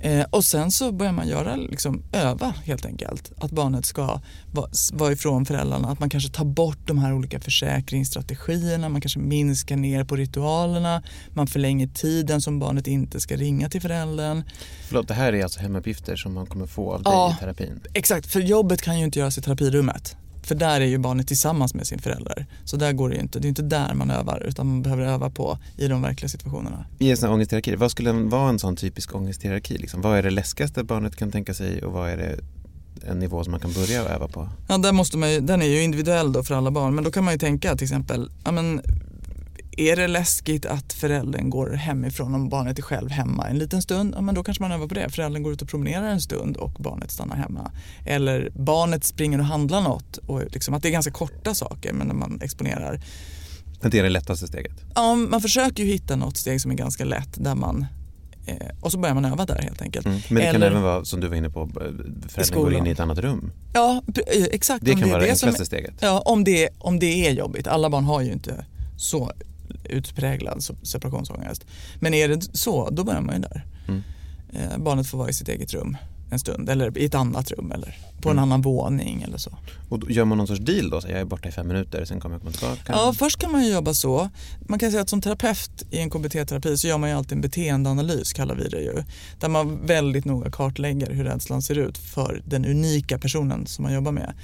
Eh, 0.00 0.24
och 0.30 0.44
sen 0.44 0.70
så 0.70 0.92
börjar 0.92 1.12
man 1.12 1.28
göra, 1.28 1.56
liksom, 1.56 2.02
öva 2.12 2.54
helt 2.64 2.86
enkelt. 2.86 3.32
Att 3.36 3.50
barnet 3.50 3.84
ska 3.86 4.20
vara, 4.52 4.68
vara 4.92 5.12
ifrån 5.12 5.46
föräldrarna. 5.46 5.88
Att 5.88 6.00
man 6.00 6.10
kanske 6.10 6.30
tar 6.30 6.44
bort 6.44 6.78
de 6.86 6.98
här 6.98 7.12
olika 7.12 7.40
försäkringsstrategierna. 7.40 8.88
Man 8.88 9.00
kanske 9.00 9.18
minskar 9.18 9.76
ner 9.76 10.04
på 10.04 10.16
ritualerna. 10.16 11.02
Man 11.34 11.46
förlänger 11.46 11.86
tiden 11.86 12.40
som 12.42 12.58
barnet 12.58 12.86
inte 12.86 13.20
ska 13.20 13.36
ringa 13.36 13.68
till 13.68 13.80
föräldern. 13.80 14.42
Förlåt, 14.88 15.08
det 15.08 15.14
här 15.14 15.32
är 15.32 15.42
alltså 15.42 15.60
hemuppgifter 15.60 16.16
som 16.16 16.34
man 16.34 16.46
kommer 16.46 16.66
få 16.66 16.92
av 16.92 17.02
dig 17.02 17.12
Ja. 17.12 17.34
i 17.36 17.40
terapin? 17.40 17.80
Exakt, 17.94 18.26
för 18.26 18.40
jobbet 18.40 18.82
kan 18.82 18.98
ju 18.98 19.04
inte 19.04 19.18
göras 19.18 19.38
i 19.38 19.42
terapirummet. 19.42 20.16
För 20.48 20.54
där 20.54 20.80
är 20.80 20.84
ju 20.84 20.98
barnet 20.98 21.26
tillsammans 21.26 21.74
med 21.74 21.86
sin 21.86 21.98
förälder. 21.98 22.46
Så 22.64 22.76
där 22.76 22.92
går 22.92 23.08
det 23.08 23.14
ju 23.14 23.20
inte. 23.20 23.38
Det 23.38 23.46
är 23.46 23.48
inte 23.48 23.62
där 23.62 23.94
man 23.94 24.10
övar 24.10 24.42
utan 24.48 24.66
man 24.66 24.82
behöver 24.82 25.04
öva 25.04 25.30
på 25.30 25.58
i 25.76 25.88
de 25.88 26.02
verkliga 26.02 26.28
situationerna. 26.28 26.86
I 26.98 27.10
en 27.10 27.16
sån 27.16 27.28
här 27.28 27.34
ångesthierarki, 27.34 27.76
vad 27.76 27.90
skulle 27.90 28.12
vara 28.12 28.48
en 28.48 28.58
sån 28.58 28.76
typisk 28.76 29.14
ångesthierarki? 29.14 29.78
Liksom? 29.78 30.00
Vad 30.00 30.18
är 30.18 30.22
det 30.22 30.30
läskigaste 30.30 30.84
barnet 30.84 31.16
kan 31.16 31.32
tänka 31.32 31.54
sig 31.54 31.82
och 31.82 31.92
vad 31.92 32.10
är 32.10 32.16
det 32.16 32.38
en 33.10 33.18
nivå 33.18 33.44
som 33.44 33.50
man 33.50 33.60
kan 33.60 33.72
börja 33.72 34.02
öva 34.02 34.28
på? 34.28 34.48
Ja, 34.68 34.78
där 34.78 34.92
måste 34.92 35.18
man 35.18 35.32
ju, 35.32 35.40
den 35.40 35.62
är 35.62 35.66
ju 35.66 35.82
individuell 35.82 36.32
då 36.32 36.42
för 36.42 36.54
alla 36.54 36.70
barn 36.70 36.94
men 36.94 37.04
då 37.04 37.10
kan 37.10 37.24
man 37.24 37.34
ju 37.34 37.38
tänka 37.38 37.76
till 37.76 37.84
exempel, 37.84 38.30
ja, 38.44 38.52
men, 38.52 38.80
är 39.80 39.96
det 39.96 40.08
läskigt 40.08 40.66
att 40.66 40.92
föräldern 40.92 41.50
går 41.50 41.70
hemifrån 41.70 42.34
om 42.34 42.48
barnet 42.48 42.78
är 42.78 42.82
själv 42.82 43.10
hemma 43.10 43.48
en 43.48 43.58
liten 43.58 43.82
stund? 43.82 44.14
Ja, 44.16 44.20
men 44.20 44.34
då 44.34 44.44
kanske 44.44 44.62
man 44.62 44.72
övar 44.72 44.86
på 44.86 44.94
det. 44.94 45.10
Föräldern 45.10 45.42
går 45.42 45.52
ut 45.52 45.62
och 45.62 45.68
promenerar 45.68 46.06
en 46.08 46.20
stund 46.20 46.56
och 46.56 46.72
barnet 46.72 47.10
stannar 47.10 47.36
hemma. 47.36 47.72
Eller 48.06 48.50
barnet 48.54 49.04
springer 49.04 49.38
och 49.38 49.44
handlar 49.44 49.80
något. 49.80 50.16
Och 50.16 50.42
liksom, 50.52 50.74
att 50.74 50.82
det 50.82 50.88
är 50.88 50.92
ganska 50.92 51.12
korta 51.12 51.54
saker 51.54 51.92
men 51.92 52.06
när 52.06 52.14
man 52.14 52.40
exponerar. 52.42 53.00
Men 53.80 53.90
det 53.90 53.98
är 53.98 54.02
det 54.02 54.08
lättaste 54.08 54.46
steget? 54.46 54.72
Ja, 54.94 55.14
man 55.14 55.40
försöker 55.40 55.82
ju 55.82 55.88
hitta 55.92 56.16
något 56.16 56.36
steg 56.36 56.60
som 56.60 56.70
är 56.70 56.74
ganska 56.74 57.04
lätt 57.04 57.44
där 57.44 57.54
man 57.54 57.86
eh, 58.46 58.56
och 58.80 58.92
så 58.92 58.98
börjar 58.98 59.14
man 59.14 59.24
öva 59.24 59.46
där 59.46 59.62
helt 59.62 59.82
enkelt. 59.82 60.06
Mm. 60.06 60.18
Men 60.28 60.34
det 60.34 60.44
kan 60.44 60.54
Eller- 60.54 60.66
även 60.70 60.82
vara, 60.82 61.04
som 61.04 61.20
du 61.20 61.28
var 61.28 61.36
inne 61.36 61.50
på, 61.50 61.70
föräldern 62.28 62.58
går 62.62 62.74
in 62.74 62.86
i 62.86 62.90
ett 62.90 63.00
annat 63.00 63.18
rum. 63.18 63.52
Ja, 63.74 64.02
eh, 64.26 64.44
exakt. 64.44 64.84
Det 64.84 64.92
kan 64.92 65.02
är 65.02 65.06
vara 65.10 65.22
det 65.22 65.30
enklaste 65.30 65.66
steget. 65.66 65.94
Ja, 66.00 66.22
om 66.26 66.44
det, 66.44 66.68
om 66.78 66.98
det 66.98 67.26
är 67.26 67.32
jobbigt. 67.32 67.66
Alla 67.66 67.90
barn 67.90 68.04
har 68.04 68.20
ju 68.20 68.32
inte 68.32 68.64
så 68.96 69.32
utpräglad 69.84 70.62
se- 70.64 70.74
separationsångest. 70.82 71.66
Men 72.00 72.14
är 72.14 72.28
det 72.28 72.56
så, 72.56 72.90
då 72.90 73.04
börjar 73.04 73.20
man 73.20 73.34
ju 73.34 73.40
där. 73.40 73.64
Mm. 73.88 74.02
Eh, 74.52 74.78
barnet 74.78 75.06
får 75.06 75.18
vara 75.18 75.28
i 75.28 75.32
sitt 75.32 75.48
eget 75.48 75.74
rum 75.74 75.96
en 76.30 76.38
stund 76.38 76.68
eller 76.68 76.98
i 76.98 77.04
ett 77.04 77.14
annat 77.14 77.50
rum 77.50 77.72
eller 77.72 77.96
på 78.22 78.28
Mm. 78.28 78.38
en 78.38 78.42
annan 78.42 78.62
våning 78.62 79.22
eller 79.22 79.38
så. 79.38 79.50
Och 79.88 80.10
gör 80.10 80.24
man 80.24 80.38
någon 80.38 80.46
sorts 80.46 80.60
deal 80.60 80.90
då? 80.90 81.00
Så 81.00 81.08
jag 81.08 81.20
är 81.20 81.24
borta 81.24 81.48
i 81.48 81.52
fem 81.52 81.68
minuter, 81.68 82.04
sen 82.04 82.20
kommer 82.20 82.34
jag 82.34 82.40
komma 82.42 82.52
tillbaka? 82.52 82.82
Ja, 82.92 83.12
först 83.18 83.38
kan 83.38 83.52
man 83.52 83.64
ju 83.64 83.72
jobba 83.72 83.94
så. 83.94 84.28
Man 84.68 84.78
kan 84.78 84.90
säga 84.90 85.02
att 85.02 85.08
som 85.08 85.20
terapeut 85.20 85.82
i 85.90 85.98
en 85.98 86.10
KBT-terapi 86.10 86.76
så 86.76 86.88
gör 86.88 86.98
man 86.98 87.10
ju 87.10 87.16
alltid 87.16 87.32
en 87.32 87.40
beteendeanalys 87.40 88.32
kallar 88.32 88.54
vi 88.54 88.68
det 88.68 88.80
ju. 88.80 89.02
Där 89.40 89.48
man 89.48 89.86
väldigt 89.86 90.24
noga 90.24 90.50
kartlägger 90.50 91.10
hur 91.10 91.24
rädslan 91.24 91.62
ser 91.62 91.78
ut 91.78 91.98
för 91.98 92.42
den 92.46 92.64
unika 92.64 93.18
personen 93.18 93.66
som 93.66 93.82
man 93.82 93.92
jobbar 93.94 94.12
med. 94.12 94.34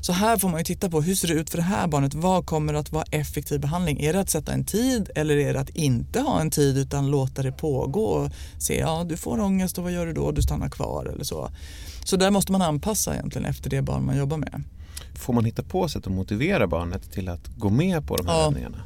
Så 0.00 0.12
här 0.12 0.38
får 0.38 0.48
man 0.48 0.60
ju 0.60 0.64
titta 0.64 0.90
på 0.90 1.00
hur 1.02 1.14
ser 1.14 1.28
det 1.28 1.34
ut 1.34 1.50
för 1.50 1.56
det 1.58 1.62
här 1.64 1.86
barnet? 1.86 2.14
Vad 2.14 2.46
kommer 2.46 2.74
att 2.74 2.92
vara 2.92 3.04
effektiv 3.10 3.60
behandling? 3.60 4.00
Är 4.00 4.12
det 4.12 4.20
att 4.20 4.30
sätta 4.30 4.52
en 4.52 4.64
tid 4.64 5.10
eller 5.14 5.36
är 5.36 5.52
det 5.54 5.60
att 5.60 5.70
inte 5.70 6.20
ha 6.20 6.40
en 6.40 6.50
tid 6.50 6.78
utan 6.78 7.06
låta 7.10 7.42
det 7.42 7.52
pågå 7.52 8.04
och 8.04 8.30
se, 8.58 8.78
ja 8.78 9.04
du 9.08 9.16
får 9.16 9.40
ångest 9.40 9.78
och 9.78 9.84
vad 9.84 9.92
gör 9.92 10.06
du 10.06 10.12
då? 10.12 10.30
Du 10.32 10.42
stannar 10.42 10.68
kvar 10.68 11.04
eller 11.06 11.24
så. 11.24 11.50
Så 12.04 12.16
där 12.16 12.30
måste 12.30 12.52
man 12.52 12.62
anpassa 12.62 13.14
egentligen 13.14 13.44
efter 13.46 13.70
det 13.70 13.82
barn 13.82 14.04
man 14.06 14.16
jobbar 14.16 14.36
med. 14.36 14.62
Får 15.14 15.32
man 15.32 15.44
hitta 15.44 15.62
på 15.62 15.88
sätt 15.88 16.06
att 16.06 16.12
motivera 16.12 16.66
barnet 16.66 17.12
till 17.12 17.28
att 17.28 17.48
gå 17.56 17.70
med 17.70 18.06
på 18.06 18.16
de 18.16 18.26
här 18.26 18.34
Ja. 18.34 18.46
övningarna? 18.46 18.76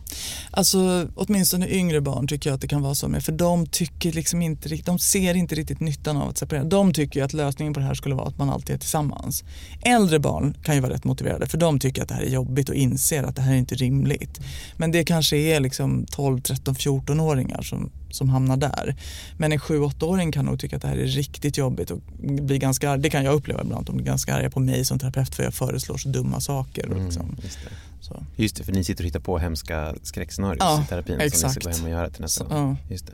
Alltså 0.50 1.08
åtminstone 1.14 1.68
yngre 1.68 2.00
barn 2.00 2.26
tycker 2.28 2.50
jag 2.50 2.54
att 2.54 2.60
det 2.60 2.68
kan 2.68 2.82
vara 2.82 2.94
så 2.94 3.08
med 3.08 3.24
för 3.24 3.32
de 3.32 3.66
tycker 3.66 4.12
liksom 4.12 4.42
inte 4.42 4.68
de 4.68 4.98
ser 4.98 5.34
inte 5.34 5.54
riktigt 5.54 5.80
nyttan 5.80 6.16
av 6.16 6.28
att 6.28 6.38
separera. 6.38 6.64
De 6.64 6.92
tycker 6.92 7.22
att 7.22 7.32
lösningen 7.32 7.74
på 7.74 7.80
det 7.80 7.86
här 7.86 7.94
skulle 7.94 8.14
vara 8.14 8.28
att 8.28 8.38
man 8.38 8.50
alltid 8.50 8.74
är 8.74 8.78
tillsammans. 8.78 9.44
Äldre 9.82 10.18
barn 10.18 10.56
kan 10.62 10.74
ju 10.74 10.80
vara 10.80 10.92
rätt 10.92 11.04
motiverade 11.04 11.46
för 11.46 11.58
de 11.58 11.78
tycker 11.78 12.02
att 12.02 12.08
det 12.08 12.14
här 12.14 12.22
är 12.22 12.30
jobbigt 12.30 12.68
och 12.68 12.74
inser 12.74 13.22
att 13.22 13.36
det 13.36 13.42
här 13.42 13.52
är 13.52 13.56
inte 13.58 13.74
rimligt. 13.74 14.40
Men 14.76 14.92
det 14.92 15.04
kanske 15.04 15.36
är 15.36 15.60
liksom 15.60 16.06
12, 16.10 16.40
13, 16.40 16.74
14-åringar 16.74 17.62
som, 17.62 17.90
som 18.10 18.28
hamnar 18.28 18.56
där. 18.56 18.96
Men 19.38 19.52
en 19.52 19.58
7-8-åring 19.58 20.32
kan 20.32 20.44
nog 20.44 20.60
tycka 20.60 20.76
att 20.76 20.82
det 20.82 20.88
här 20.88 20.96
är 20.96 21.06
riktigt 21.06 21.58
jobbigt 21.58 21.90
och 21.90 21.98
bli 22.42 22.58
ganska 22.58 22.90
arg. 22.90 23.00
Det 23.00 23.10
kan 23.10 23.24
jag 23.24 23.34
uppleva 23.34 23.62
ibland, 23.62 23.86
de 23.86 23.96
blir 23.96 24.06
ganska 24.06 24.34
arga 24.34 24.50
på 24.50 24.60
mig 24.60 24.84
som 24.84 24.98
terapeut 24.98 25.34
för 25.34 25.42
jag 25.42 25.54
föreslår 25.54 25.96
så 25.96 26.08
dumma 26.08 26.40
saker. 26.40 26.88
Och 26.90 27.04
liksom, 27.04 27.22
Mm, 27.22 27.36
just, 27.42 27.58
det. 27.64 28.42
just 28.42 28.56
det, 28.56 28.64
för 28.64 28.72
ni 28.72 28.84
sitter 28.84 29.04
och 29.04 29.06
hittar 29.06 29.20
på 29.20 29.38
hemska 29.38 29.94
skräckscenarier 30.02 30.56
Ja, 30.60 30.82
i 30.82 30.86
terapin 30.88 31.12
som 31.14 31.18
ni 31.18 31.24
exakt. 31.26 31.54
ska 31.62 31.70
gå 31.70 31.76
hem 31.76 31.84
och 31.84 31.90
göra 31.90 32.10
till 32.10 32.22
nästa 32.22 32.44
Så, 32.44 32.50
gång. 32.50 32.78
ja. 32.88 32.92
Just 32.94 33.06
det. 33.06 33.12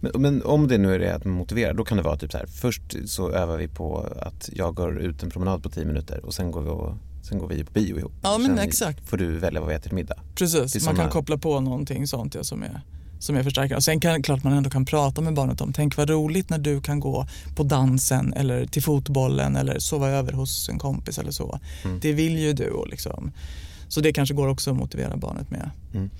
Men, 0.00 0.12
men 0.22 0.42
om 0.42 0.68
det 0.68 0.78
nu 0.78 0.94
är 0.94 0.98
det 0.98 1.14
att 1.14 1.24
man 1.24 1.34
motiverar, 1.34 1.74
då 1.74 1.84
kan 1.84 1.96
det 1.96 2.02
vara 2.02 2.16
typ 2.16 2.32
så 2.32 2.38
här, 2.38 2.46
först 2.46 2.82
så 3.06 3.30
övar 3.30 3.56
vi 3.56 3.68
på 3.68 4.06
att 4.20 4.50
jag 4.52 4.74
går 4.74 4.98
ut 4.98 5.22
en 5.22 5.30
promenad 5.30 5.62
på 5.62 5.68
10 5.68 5.84
minuter 5.84 6.24
och 6.24 6.34
sen 6.34 6.50
går 6.50 6.62
vi, 6.62 6.68
och, 6.70 6.94
sen 7.28 7.38
går 7.38 7.48
vi 7.48 7.64
på 7.64 7.72
bio 7.72 7.98
ihop. 7.98 8.12
Ja, 8.22 8.38
men 8.38 8.46
sen 8.56 8.58
exakt. 8.58 9.08
får 9.08 9.16
du 9.16 9.38
välja 9.38 9.60
vad 9.60 9.68
vi 9.68 9.74
äter 9.74 9.82
till 9.88 9.94
middag. 9.94 10.16
Precis, 10.34 10.84
man 10.86 10.96
kan 10.96 11.10
koppla 11.10 11.38
på 11.38 11.60
någonting 11.60 12.06
sånt 12.06 12.34
ja, 12.34 12.44
som 12.44 12.62
är 12.62 12.80
som 13.18 13.36
är 13.36 13.42
förstärkande. 13.42 13.76
Och 13.76 13.84
sen 13.84 14.00
kan 14.00 14.22
klart 14.22 14.44
man 14.44 14.52
ändå 14.52 14.70
kan 14.70 14.84
prata 14.84 15.20
med 15.20 15.34
barnet 15.34 15.60
om, 15.60 15.72
tänk 15.72 15.96
vad 15.96 16.10
roligt 16.10 16.50
när 16.50 16.58
du 16.58 16.80
kan 16.80 17.00
gå 17.00 17.26
på 17.56 17.62
dansen 17.62 18.32
eller 18.32 18.66
till 18.66 18.82
fotbollen 18.82 19.56
eller 19.56 19.78
sova 19.78 20.08
över 20.08 20.32
hos 20.32 20.68
en 20.68 20.78
kompis 20.78 21.18
eller 21.18 21.30
så. 21.30 21.60
Mm. 21.84 22.00
Det 22.00 22.12
vill 22.12 22.38
ju 22.38 22.52
du. 22.52 22.70
Och 22.70 22.88
liksom. 22.88 23.32
Så 23.88 24.00
det 24.00 24.12
kanske 24.12 24.34
går 24.34 24.48
också 24.48 24.70
att 24.70 24.76
motivera 24.76 25.16
barnet 25.16 25.50
med. 25.50 25.70
Mm. 25.94 26.10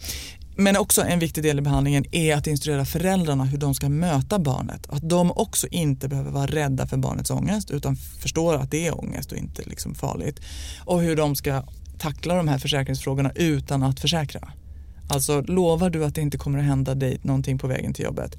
Men 0.58 0.76
också 0.76 1.02
en 1.02 1.18
viktig 1.18 1.42
del 1.42 1.58
i 1.58 1.62
behandlingen 1.62 2.04
är 2.12 2.36
att 2.36 2.46
instruera 2.46 2.84
föräldrarna 2.84 3.44
hur 3.44 3.58
de 3.58 3.74
ska 3.74 3.88
möta 3.88 4.38
barnet. 4.38 4.86
Att 4.88 5.08
de 5.08 5.30
också 5.30 5.66
inte 5.66 6.08
behöver 6.08 6.30
vara 6.30 6.46
rädda 6.46 6.86
för 6.86 6.96
barnets 6.96 7.30
ångest 7.30 7.70
utan 7.70 7.96
förstår 7.96 8.54
att 8.54 8.70
det 8.70 8.86
är 8.86 8.98
ångest 8.98 9.32
och 9.32 9.38
inte 9.38 9.62
liksom 9.62 9.94
farligt. 9.94 10.40
Och 10.84 11.00
hur 11.00 11.16
de 11.16 11.36
ska 11.36 11.62
tackla 11.98 12.34
de 12.34 12.48
här 12.48 12.58
försäkringsfrågorna 12.58 13.32
utan 13.34 13.82
att 13.82 14.00
försäkra. 14.00 14.48
Alltså 15.08 15.40
lovar 15.40 15.90
du 15.90 16.04
att 16.04 16.14
det 16.14 16.20
inte 16.20 16.38
kommer 16.38 16.58
att 16.58 16.64
hända 16.64 16.94
dig 16.94 17.18
någonting 17.22 17.58
på 17.58 17.66
vägen 17.66 17.92
till 17.92 18.04
jobbet? 18.04 18.38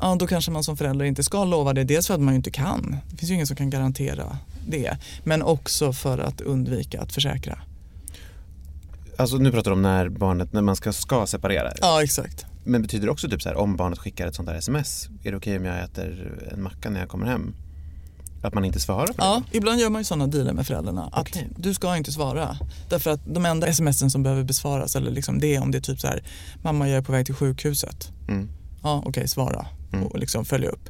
Ja, 0.00 0.16
då 0.18 0.26
kanske 0.26 0.50
man 0.50 0.64
som 0.64 0.76
förälder 0.76 1.04
inte 1.04 1.22
ska 1.22 1.44
lova 1.44 1.72
det. 1.72 1.84
Dels 1.84 2.06
för 2.06 2.14
att 2.14 2.20
man 2.20 2.34
ju 2.34 2.36
inte 2.36 2.50
kan. 2.50 2.96
Det 3.10 3.16
finns 3.16 3.30
ju 3.30 3.34
ingen 3.34 3.46
som 3.46 3.56
kan 3.56 3.70
garantera 3.70 4.38
det. 4.68 4.96
Men 5.24 5.42
också 5.42 5.92
för 5.92 6.18
att 6.18 6.40
undvika 6.40 7.00
att 7.00 7.12
försäkra. 7.12 7.58
Alltså 9.16 9.36
nu 9.36 9.52
pratar 9.52 9.70
du 9.70 9.74
om 9.74 9.82
när 9.82 10.08
barnet, 10.08 10.52
när 10.52 10.62
man 10.62 10.76
ska, 10.76 10.92
ska 10.92 11.26
separera. 11.26 11.72
Ja, 11.80 12.02
exakt. 12.02 12.46
Men 12.64 12.82
betyder 12.82 13.06
det 13.06 13.12
också 13.12 13.28
typ 13.28 13.42
så 13.42 13.48
här, 13.48 13.56
om 13.56 13.76
barnet 13.76 13.98
skickar 13.98 14.26
ett 14.26 14.34
sånt 14.34 14.48
där 14.48 14.54
sms, 14.54 15.08
är 15.24 15.30
det 15.30 15.36
okej 15.36 15.56
om 15.56 15.64
jag 15.64 15.84
äter 15.84 16.38
en 16.52 16.62
macka 16.62 16.90
när 16.90 17.00
jag 17.00 17.08
kommer 17.08 17.26
hem? 17.26 17.54
Att 18.46 18.54
man 18.54 18.64
inte 18.64 18.80
svarar 18.80 19.06
på 19.06 19.12
det? 19.12 19.18
Ja, 19.18 19.42
ibland 19.52 19.80
gör 19.80 19.90
man 19.90 20.00
ju 20.00 20.04
sådana 20.04 20.26
dealer 20.26 20.52
med 20.52 20.66
föräldrarna. 20.66 21.08
Att 21.12 21.38
du 21.56 21.74
ska 21.74 21.96
inte 21.96 22.12
svara. 22.12 22.58
Därför 22.88 23.10
att 23.10 23.20
de 23.34 23.46
enda 23.46 23.72
smsen 23.72 24.10
som 24.10 24.22
behöver 24.22 24.42
besvaras 24.44 24.96
eller 24.96 25.10
liksom 25.10 25.38
det 25.40 25.54
är 25.54 25.62
om 25.62 25.70
det 25.70 25.78
är 25.78 25.82
typ 25.82 26.00
så 26.00 26.06
här, 26.06 26.22
mamma 26.62 26.88
jag 26.88 26.98
är 26.98 27.02
på 27.02 27.12
väg 27.12 27.26
till 27.26 27.34
sjukhuset. 27.34 28.10
Mm. 28.28 28.48
Ja, 28.82 29.02
okej, 29.06 29.28
svara 29.28 29.66
Mm. 29.92 30.06
och 30.06 30.18
liksom 30.18 30.44
följa 30.44 30.68
upp. 30.68 30.88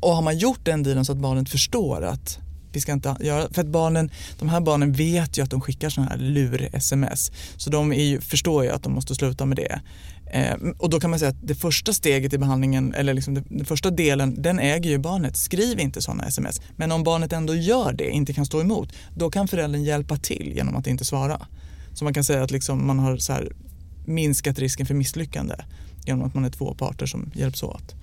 Och 0.00 0.10
har 0.10 0.22
man 0.22 0.38
gjort 0.38 0.64
den 0.64 0.82
dealen 0.82 1.04
så 1.04 1.12
att 1.12 1.18
barnet 1.18 1.48
förstår 1.48 2.04
att 2.04 2.38
vi 2.72 2.80
ska 2.80 2.92
inte 2.92 3.16
göra, 3.20 3.48
för 3.52 3.60
att 3.60 3.66
barnen, 3.68 4.10
de 4.38 4.48
här 4.48 4.60
barnen 4.60 4.92
vet 4.92 5.38
ju 5.38 5.42
att 5.42 5.50
de 5.50 5.60
skickar 5.60 5.90
sådana 5.90 6.10
här 6.10 6.18
lur-sms. 6.18 7.32
Så 7.56 7.70
de 7.70 7.92
ju, 7.92 8.20
förstår 8.20 8.64
ju 8.64 8.70
att 8.70 8.82
de 8.82 8.92
måste 8.92 9.14
sluta 9.14 9.46
med 9.46 9.56
det. 9.56 9.80
Eh, 10.30 10.54
och 10.78 10.90
då 10.90 11.00
kan 11.00 11.10
man 11.10 11.18
säga 11.18 11.28
att 11.28 11.36
det 11.48 11.54
första 11.54 11.92
steget 11.92 12.32
i 12.32 12.38
behandlingen, 12.38 12.94
eller 12.94 13.14
liksom 13.14 13.34
det- 13.34 13.44
den 13.48 13.64
första 13.66 13.90
delen, 13.90 14.42
den 14.42 14.58
äger 14.58 14.90
ju 14.90 14.98
barnet. 14.98 15.36
Skriv 15.36 15.80
inte 15.80 16.02
sådana 16.02 16.24
sms. 16.24 16.60
Men 16.76 16.92
om 16.92 17.04
barnet 17.04 17.32
ändå 17.32 17.54
gör 17.54 17.92
det, 17.92 18.10
inte 18.10 18.32
kan 18.32 18.46
stå 18.46 18.60
emot, 18.60 18.92
då 19.16 19.30
kan 19.30 19.48
föräldern 19.48 19.84
hjälpa 19.84 20.16
till 20.16 20.52
genom 20.54 20.76
att 20.76 20.86
inte 20.86 21.04
svara. 21.04 21.46
Så 21.94 22.04
man 22.04 22.14
kan 22.14 22.24
säga 22.24 22.42
att 22.42 22.50
liksom 22.50 22.86
man 22.86 22.98
har 22.98 23.16
så 23.16 23.32
här 23.32 23.52
minskat 24.06 24.58
risken 24.58 24.86
för 24.86 24.94
misslyckande 24.94 25.54
genom 26.06 26.26
att 26.26 26.34
man 26.34 26.44
är 26.44 26.50
två 26.50 26.74
parter 26.74 27.06
som 27.06 27.30
hjälps 27.34 27.62
åt. 27.62 27.94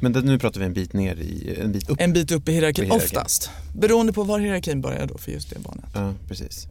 Men 0.00 0.12
det, 0.12 0.20
nu 0.22 0.38
pratar 0.38 0.60
vi 0.60 0.66
en 0.66 0.72
bit 0.72 0.92
ner 0.92 1.16
i, 1.16 1.56
en 1.60 1.72
bit 1.72 1.90
upp. 1.90 2.00
En 2.00 2.12
bit 2.12 2.30
upp 2.32 2.48
i 2.48 2.52
hierarkin, 2.52 2.84
hierarkin. 2.84 3.06
oftast. 3.18 3.50
Beroende 3.78 4.12
på 4.12 4.22
var 4.24 4.38
hierarkin 4.38 4.80
börjar 4.80 5.06
då 5.06 5.18
för 5.18 5.32
just 5.32 5.50
det 5.50 5.58
barnet. 5.58 5.84
Ja, 5.94 6.12
precis. 6.28 6.66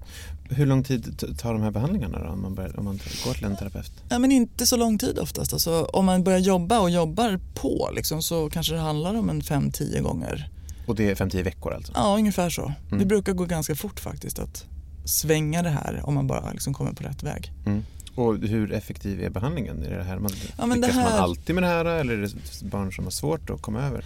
Hur 0.53 0.65
lång 0.65 0.83
tid 0.83 1.23
tar 1.37 1.53
de 1.53 1.61
här 1.61 1.71
behandlingarna 1.71 2.19
då 2.23 2.29
om 2.29 2.41
man, 2.41 2.55
börjar, 2.55 2.79
om 2.79 2.85
man 2.85 2.99
går 3.25 3.33
till 3.33 3.45
en 3.45 3.55
terapeut? 3.57 3.91
Ja, 4.09 4.19
men 4.19 4.31
inte 4.31 4.67
så 4.67 4.77
lång 4.77 4.97
tid 4.97 5.19
oftast. 5.19 5.53
Alltså, 5.53 5.83
om 5.93 6.05
man 6.05 6.23
börjar 6.23 6.39
jobba 6.39 6.79
och 6.79 6.89
jobbar 6.89 7.39
på 7.53 7.89
liksom, 7.95 8.21
så 8.21 8.49
kanske 8.49 8.73
det 8.73 8.79
handlar 8.79 9.15
om 9.15 9.29
en 9.29 9.41
5-10 9.41 10.01
gånger. 10.01 10.49
Och 10.87 10.95
det 10.95 11.09
är 11.09 11.15
5-10 11.15 11.43
veckor 11.43 11.73
alltså? 11.73 11.91
Ja, 11.95 12.15
ungefär 12.17 12.49
så. 12.49 12.73
Det 12.89 12.95
Mm. 12.95 13.07
brukar 13.07 13.33
gå 13.33 13.45
ganska 13.45 13.75
fort 13.75 13.99
faktiskt 13.99 14.39
att 14.39 14.65
svänga 15.05 15.61
det 15.61 15.69
här 15.69 16.01
om 16.03 16.13
man 16.13 16.27
bara 16.27 16.51
liksom 16.51 16.73
kommer 16.73 16.91
på 16.93 17.03
rätt 17.03 17.23
väg. 17.23 17.51
Mm. 17.65 17.83
Och 18.15 18.37
hur 18.37 18.71
effektiv 18.73 19.23
är 19.23 19.29
behandlingen? 19.29 19.83
Är 19.83 19.97
det 19.97 20.03
här 20.03 20.19
man, 20.19 20.31
Ja, 20.57 20.65
men 20.65 20.81
det 20.81 20.87
lyckas 20.87 21.03
här- 21.03 21.09
man 21.11 21.19
alltid 21.19 21.55
med 21.55 21.63
det 21.63 21.67
här 21.67 21.85
eller 21.85 22.13
är 22.13 22.21
det 22.21 22.31
barn 22.71 22.91
som 22.93 23.03
har 23.03 23.11
svårt 23.11 23.49
att 23.49 23.61
komma 23.61 23.81
över? 23.81 24.05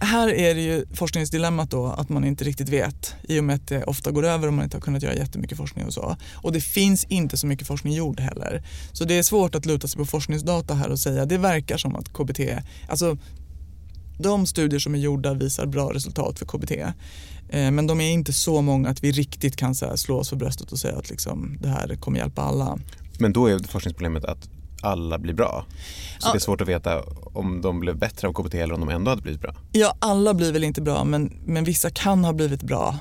Här 0.00 0.28
är 0.28 0.54
det 0.54 0.60
ju 0.60 0.86
forskningsdilemmat 0.94 1.70
då 1.70 1.86
att 1.86 2.08
man 2.08 2.24
inte 2.24 2.44
riktigt 2.44 2.68
vet 2.68 3.14
i 3.22 3.40
och 3.40 3.44
med 3.44 3.56
att 3.56 3.68
det 3.68 3.84
ofta 3.84 4.10
går 4.10 4.24
över 4.24 4.46
och 4.48 4.54
man 4.54 4.64
inte 4.64 4.76
har 4.76 4.82
kunnat 4.82 5.02
göra 5.02 5.14
jättemycket 5.14 5.58
forskning 5.58 5.86
och 5.86 5.92
så. 5.94 6.16
Och 6.34 6.52
det 6.52 6.60
finns 6.60 7.04
inte 7.04 7.36
så 7.36 7.46
mycket 7.46 7.66
forskning 7.66 7.94
gjord 7.94 8.20
heller. 8.20 8.62
Så 8.92 9.04
det 9.04 9.18
är 9.18 9.22
svårt 9.22 9.54
att 9.54 9.66
luta 9.66 9.88
sig 9.88 9.98
på 9.98 10.04
forskningsdata 10.06 10.74
här 10.74 10.88
och 10.88 10.98
säga 10.98 11.26
det 11.26 11.38
verkar 11.38 11.76
som 11.76 11.96
att 11.96 12.12
KBT, 12.12 12.40
alltså 12.88 13.16
de 14.18 14.46
studier 14.46 14.80
som 14.80 14.94
är 14.94 14.98
gjorda 14.98 15.34
visar 15.34 15.66
bra 15.66 15.94
resultat 15.94 16.38
för 16.38 16.46
KBT. 16.46 16.72
Eh, 16.72 17.70
Men 17.70 17.86
de 17.86 18.00
är 18.00 18.10
inte 18.10 18.32
så 18.32 18.62
många 18.62 18.88
att 18.88 19.04
vi 19.04 19.12
riktigt 19.12 19.56
kan 19.56 19.74
så 19.74 19.86
här 19.86 19.96
slå 19.96 20.18
oss 20.18 20.28
för 20.28 20.36
bröstet 20.36 20.72
och 20.72 20.78
säga 20.78 20.96
att 20.96 21.10
liksom, 21.10 21.58
det 21.60 21.68
här 21.68 21.96
kommer 21.96 22.18
hjälpa 22.18 22.42
alla. 22.42 22.78
Men 23.18 23.32
då 23.32 23.46
är 23.46 23.58
forskningsproblemet 23.58 24.24
att 24.24 24.50
alla 24.82 25.18
blir 25.18 25.34
bra. 25.34 25.64
Så 26.18 26.28
Ja. 26.28 26.32
det 26.32 26.38
är 26.38 26.40
svårt 26.40 26.60
att 26.60 26.68
veta 26.68 27.02
om 27.34 27.60
de 27.62 27.80
blev 27.80 27.96
bättre 27.98 28.28
av 28.28 28.32
KBT 28.32 28.54
eller 28.54 28.74
om 28.74 28.80
de 28.80 28.88
ändå 28.88 29.10
hade 29.10 29.22
blivit 29.22 29.40
bra. 29.40 29.54
Ja, 29.72 29.94
alla 29.98 30.34
blir 30.34 30.52
väl 30.52 30.64
inte 30.64 30.82
bra 30.82 31.04
men, 31.04 31.32
men 31.44 31.64
vissa 31.64 31.90
kan 31.90 32.24
ha 32.24 32.32
blivit 32.32 32.62
bra 32.62 32.96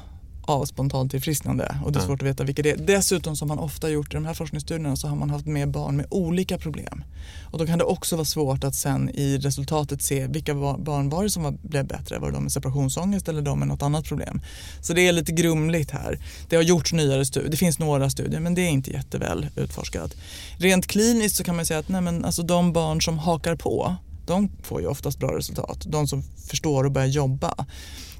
av 0.47 0.65
spontant 0.65 1.11
tillfrisknande 1.11 1.79
och 1.85 1.91
det 1.91 1.99
är 1.99 2.03
svårt 2.03 2.21
att 2.21 2.27
veta 2.27 2.43
vilka 2.43 2.61
det 2.61 2.71
är. 2.71 2.77
Dessutom 2.77 3.35
som 3.35 3.47
man 3.47 3.59
ofta 3.59 3.89
gjort 3.89 4.13
i 4.13 4.15
de 4.15 4.25
här 4.25 4.33
forskningsstudierna 4.33 4.95
så 4.95 5.07
har 5.07 5.15
man 5.15 5.29
haft 5.29 5.45
med 5.45 5.71
barn 5.71 5.97
med 5.97 6.05
olika 6.09 6.57
problem. 6.57 7.03
Och 7.51 7.57
då 7.57 7.65
kan 7.65 7.79
det 7.79 7.85
också 7.85 8.15
vara 8.15 8.25
svårt 8.25 8.63
att 8.63 8.75
sen 8.75 9.09
i 9.09 9.37
resultatet 9.37 10.01
se 10.01 10.27
vilka 10.27 10.55
ba- 10.55 10.77
barn 10.77 11.09
var 11.09 11.23
det 11.23 11.29
som 11.29 11.43
var, 11.43 11.51
blev 11.61 11.87
bättre. 11.87 12.19
Var 12.19 12.27
det 12.27 12.33
de 12.33 12.43
med 12.43 12.51
separationsångest 12.51 13.27
eller 13.27 13.41
de 13.41 13.59
med 13.59 13.67
något 13.67 13.81
annat 13.81 14.05
problem? 14.05 14.41
Så 14.81 14.93
det 14.93 15.07
är 15.07 15.11
lite 15.11 15.31
grumligt 15.31 15.91
här. 15.91 16.19
Det 16.49 16.55
har 16.55 16.63
gjorts 16.63 16.93
nyare 16.93 17.25
studier, 17.25 17.51
det 17.51 17.57
finns 17.57 17.79
några 17.79 18.09
studier 18.09 18.39
men 18.39 18.55
det 18.55 18.61
är 18.61 18.69
inte 18.69 18.91
jätteväl 18.91 19.47
utforskat. 19.55 20.15
Rent 20.57 20.87
kliniskt 20.87 21.35
så 21.35 21.43
kan 21.43 21.55
man 21.55 21.65
säga 21.65 21.79
att 21.79 21.89
nej 21.89 22.01
men, 22.01 22.25
alltså, 22.25 22.43
de 22.43 22.73
barn 22.73 23.01
som 23.01 23.19
hakar 23.19 23.55
på 23.55 23.95
de 24.27 24.49
får 24.63 24.81
ju 24.81 24.87
oftast 24.87 25.19
bra 25.19 25.37
resultat. 25.37 25.85
De 25.85 26.07
som 26.07 26.23
förstår 26.49 26.83
och 26.83 26.91
börjar 26.91 27.07
jobba. 27.07 27.65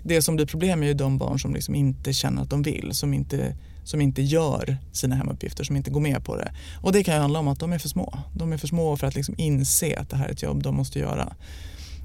Det 0.08 0.22
som 0.22 0.36
blir 0.36 0.46
problem 0.46 0.84
är 0.84 0.88
ju 0.88 0.94
de 0.94 1.18
barn 1.18 1.40
som 1.40 1.54
liksom 1.54 1.76
inte 1.76 2.14
känner 2.14 2.42
att 2.42 2.50
de 2.50 2.62
vill, 2.62 2.90
som 2.94 3.14
inte, 3.14 3.56
som 3.84 4.02
inte 4.02 4.22
gör 4.22 4.78
sina 4.92 5.16
hemuppgifter, 5.16 5.64
som 5.64 5.76
inte 5.76 5.92
går 5.92 6.02
med 6.02 6.26
på 6.26 6.36
det. 6.36 6.52
Och 6.82 6.92
det 6.92 7.04
kan 7.04 7.16
ju 7.16 7.22
handla 7.22 7.40
om 7.40 7.48
att 7.48 7.60
de 7.60 7.74
är 7.74 7.80
för 7.80 7.90
små. 7.90 8.20
De 8.34 8.54
är 8.54 8.58
för 8.58 8.68
små 8.68 8.98
för 8.98 9.08
att 9.08 9.16
liksom 9.16 9.36
inse 9.38 10.00
att 10.00 10.10
det 10.10 10.18
här 10.18 10.28
är 10.28 10.32
ett 10.32 10.44
jobb 10.44 10.64
de 10.64 10.76
måste 10.76 11.00
göra. 11.00 11.34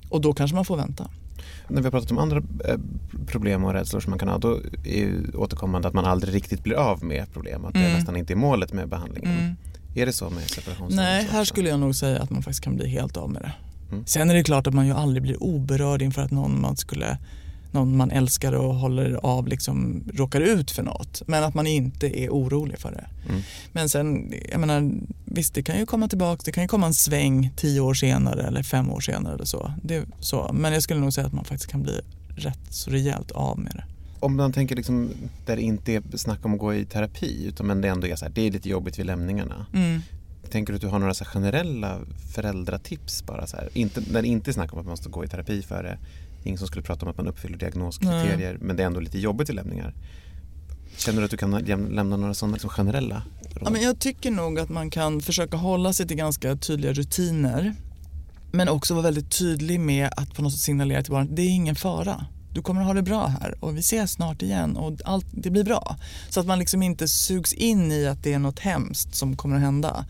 Och 0.09 0.21
då 0.21 0.33
kanske 0.33 0.55
man 0.55 0.65
får 0.65 0.77
vänta. 0.77 1.11
När 1.69 1.77
vi 1.81 1.85
har 1.85 1.91
pratat 1.91 2.11
om 2.11 2.19
andra 2.19 2.37
eh, 2.37 2.79
problem 3.27 3.65
och 3.65 3.73
rädslor 3.73 4.01
som 4.01 4.11
man 4.11 4.19
kan 4.19 4.29
ha, 4.29 4.39
då 4.39 4.61
är 4.85 4.99
ju 4.99 5.31
återkommande 5.35 5.89
att 5.89 5.95
man 5.95 6.05
aldrig 6.05 6.35
riktigt 6.35 6.63
blir 6.63 6.75
av 6.75 7.05
med 7.05 7.33
problem, 7.33 7.65
att 7.65 7.75
det 7.75 7.81
Mm. 7.81 7.93
nästan 7.93 8.17
inte 8.17 8.33
är 8.33 8.37
målet 8.37 8.73
med 8.73 8.89
behandlingen. 8.89 9.39
Mm. 9.39 9.55
Är 9.95 10.07
det 10.07 10.13
så 10.13 10.31
med 10.31 10.43
separationsångest? 10.43 10.97
Nej, 10.97 11.29
här 11.31 11.45
skulle 11.45 11.69
jag 11.69 11.81
nog 11.81 11.95
säga 11.95 12.23
att 12.23 12.31
man 12.31 12.43
faktiskt 12.43 12.65
kan 12.65 12.77
bli 12.77 12.89
helt 12.89 13.17
av 13.17 13.31
med 13.31 13.43
det. 13.43 13.53
Mm. 13.93 14.07
Sen 14.07 14.31
är 14.31 14.35
det 14.35 14.45
klart 14.45 14.67
att 14.67 14.75
man 14.75 14.87
ju 14.87 14.93
aldrig 14.93 15.23
blir 15.23 15.43
oberörd 15.43 16.03
inför 16.03 16.23
att 16.23 16.31
någon 16.31 16.61
man 16.61 16.77
skulle 16.77 17.19
någon 17.73 17.97
man 17.97 18.11
älskar 18.11 18.53
och 18.53 18.75
håller 18.75 19.15
av 19.23 19.49
liksom 19.49 20.05
råkar 20.15 20.41
ut 20.41 20.71
för 20.71 20.83
något. 20.83 21.23
Men 21.27 21.45
att 21.45 21.55
man 21.55 21.67
inte 21.67 22.21
är 22.21 22.31
orolig 22.31 22.79
för 22.79 22.91
det. 22.93 23.07
Mm. 23.29 23.43
Men 23.73 23.89
sen, 23.89 24.35
jag 24.51 24.61
menar, 24.61 24.93
visst 25.25 25.55
det 25.55 25.63
kan 25.63 25.79
ju 25.79 25.87
komma 25.87 26.09
tillbaka, 26.09 26.43
det 26.45 26.53
kan 26.53 26.65
ju 26.65 26.69
komma 26.69 26.87
en 26.87 26.95
sväng 26.95 27.51
tio 27.57 27.81
år 27.81 27.95
senare 27.95 28.43
eller 28.43 28.63
fem 28.63 28.91
år 28.91 29.01
senare 29.01 29.35
eller 29.35 29.45
så. 29.45 29.73
Det, 29.83 30.05
så. 30.21 30.51
Men 30.53 30.73
jag 30.73 30.83
skulle 30.83 31.01
nog 31.01 31.13
säga 31.13 31.27
att 31.27 31.33
man 31.33 31.45
faktiskt 31.45 31.71
kan 31.71 31.83
bli 31.83 32.01
rätt 32.37 32.67
så 32.71 32.91
rejält 32.91 33.31
av 33.31 33.59
med 33.59 33.73
det. 33.75 33.85
Om 34.21 34.37
man 34.37 34.53
tänker 34.53 34.77
liksom, 34.77 35.11
där 35.47 35.57
det 35.57 35.63
inte 35.63 35.93
är 35.93 36.03
snack 36.17 36.45
om 36.45 36.55
att 36.55 36.61
gå 36.61 36.75
i 36.75 36.85
terapi, 36.85 37.47
utan 37.47 37.67
men 37.67 37.81
det 37.81 37.89
ändå 37.89 38.07
är 38.07 38.17
så 38.17 38.25
här, 38.25 38.33
det 38.33 38.47
är 38.47 38.51
lite 38.51 38.69
jobbigt 38.69 38.99
vid 38.99 39.07
lämningarna. 39.07 39.67
Mm. 39.75 40.01
Tänker 40.51 40.73
du 40.73 40.77
att 40.77 40.81
du 40.81 40.89
har 40.89 40.99
några 40.99 41.15
så 41.15 41.25
generella 41.25 41.99
föräldratips 42.35 43.27
bara 43.27 43.47
så 43.47 43.57
här? 43.57 43.69
Inte, 43.73 44.03
när 44.13 44.23
det 44.23 44.29
inte 44.29 44.51
är 44.51 44.53
snack 44.53 44.73
om 44.73 44.79
att 44.79 44.85
man 44.85 44.93
måste 44.93 45.09
gå 45.09 45.25
i 45.25 45.29
terapi 45.29 45.63
för 45.63 45.83
det. 45.83 45.99
Ingen 46.45 46.59
som 46.59 46.67
skulle 46.67 46.83
prata 46.83 47.05
om 47.07 47.11
att 47.11 47.17
man 47.17 47.27
uppfyller 47.29 47.59
diagnoskriterier 47.59 48.59
men 48.61 48.77
det 48.77 48.83
är 48.83 48.87
ändå 48.87 49.01
lite 49.01 49.19
jobbigt 49.19 49.51
i 49.51 49.53
lämningar. 49.53 49.95
Känner 50.97 51.19
du 51.19 51.25
att 51.25 51.31
du 51.31 51.37
kan 51.37 51.55
läm- 51.55 51.91
lämna 51.95 52.17
några 52.17 52.35
sådana 52.35 52.53
liksom 52.53 52.71
generella 52.71 53.23
råd? 53.55 53.63
Ja, 53.67 53.71
men 53.71 53.83
jag 53.83 53.99
tycker 53.99 54.31
nog 54.31 54.59
att 54.59 54.69
man 54.69 54.91
kan 54.91 55.21
försöka 55.21 55.57
hålla 55.57 55.93
sig 55.93 56.07
till 56.09 56.17
ganska 56.17 56.57
tydliga 56.57 56.93
rutiner. 56.93 57.75
Men 58.53 58.69
också 58.69 58.95
vara 58.95 59.03
väldigt 59.05 59.39
tydlig 59.39 59.81
med 59.81 60.11
att 60.17 60.35
på 60.35 60.43
något 60.43 60.53
sätt 60.53 60.61
signalera 60.61 61.03
till 61.03 61.13
barnet 61.13 61.37
det 61.37 61.43
är 61.43 61.49
ingen 61.49 61.77
fara. 61.77 62.27
Du 62.55 62.63
kommer 62.63 62.81
att 62.81 62.87
ha 62.87 62.95
det 62.95 63.03
bra 63.03 63.27
här 63.27 63.55
och 63.61 63.77
vi 63.77 63.81
ses 63.81 64.13
snart 64.13 64.43
igen 64.43 64.77
och 64.77 64.99
allt, 65.05 65.27
det 65.31 65.51
blir 65.51 65.65
bra. 65.65 65.97
Så 66.31 66.41
att 66.41 66.47
man 66.47 66.59
liksom 66.59 66.83
inte 66.83 67.09
sugs 67.09 67.53
in 67.53 67.93
i 67.93 68.07
att 68.07 68.23
det 68.23 68.33
är 68.33 68.39
något 68.39 68.59
hemskt 68.59 69.15
som 69.15 69.37
kommer 69.37 69.57
att 69.57 69.63
hända. 69.63 70.05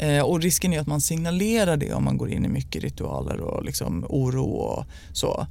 Eh, 0.00 0.22
och 0.22 0.40
risken 0.40 0.72
är 0.72 0.80
att 0.80 0.86
man 0.86 1.00
signalerar 1.00 1.76
det 1.76 1.94
om 1.94 2.04
man 2.04 2.16
går 2.16 2.30
in 2.30 2.44
i 2.44 2.48
mycket 2.48 2.82
ritualer 2.82 3.40
och 3.40 3.64
liksom 3.64 4.06
oro 4.08 4.44
och 4.44 4.84
så. 5.12 5.46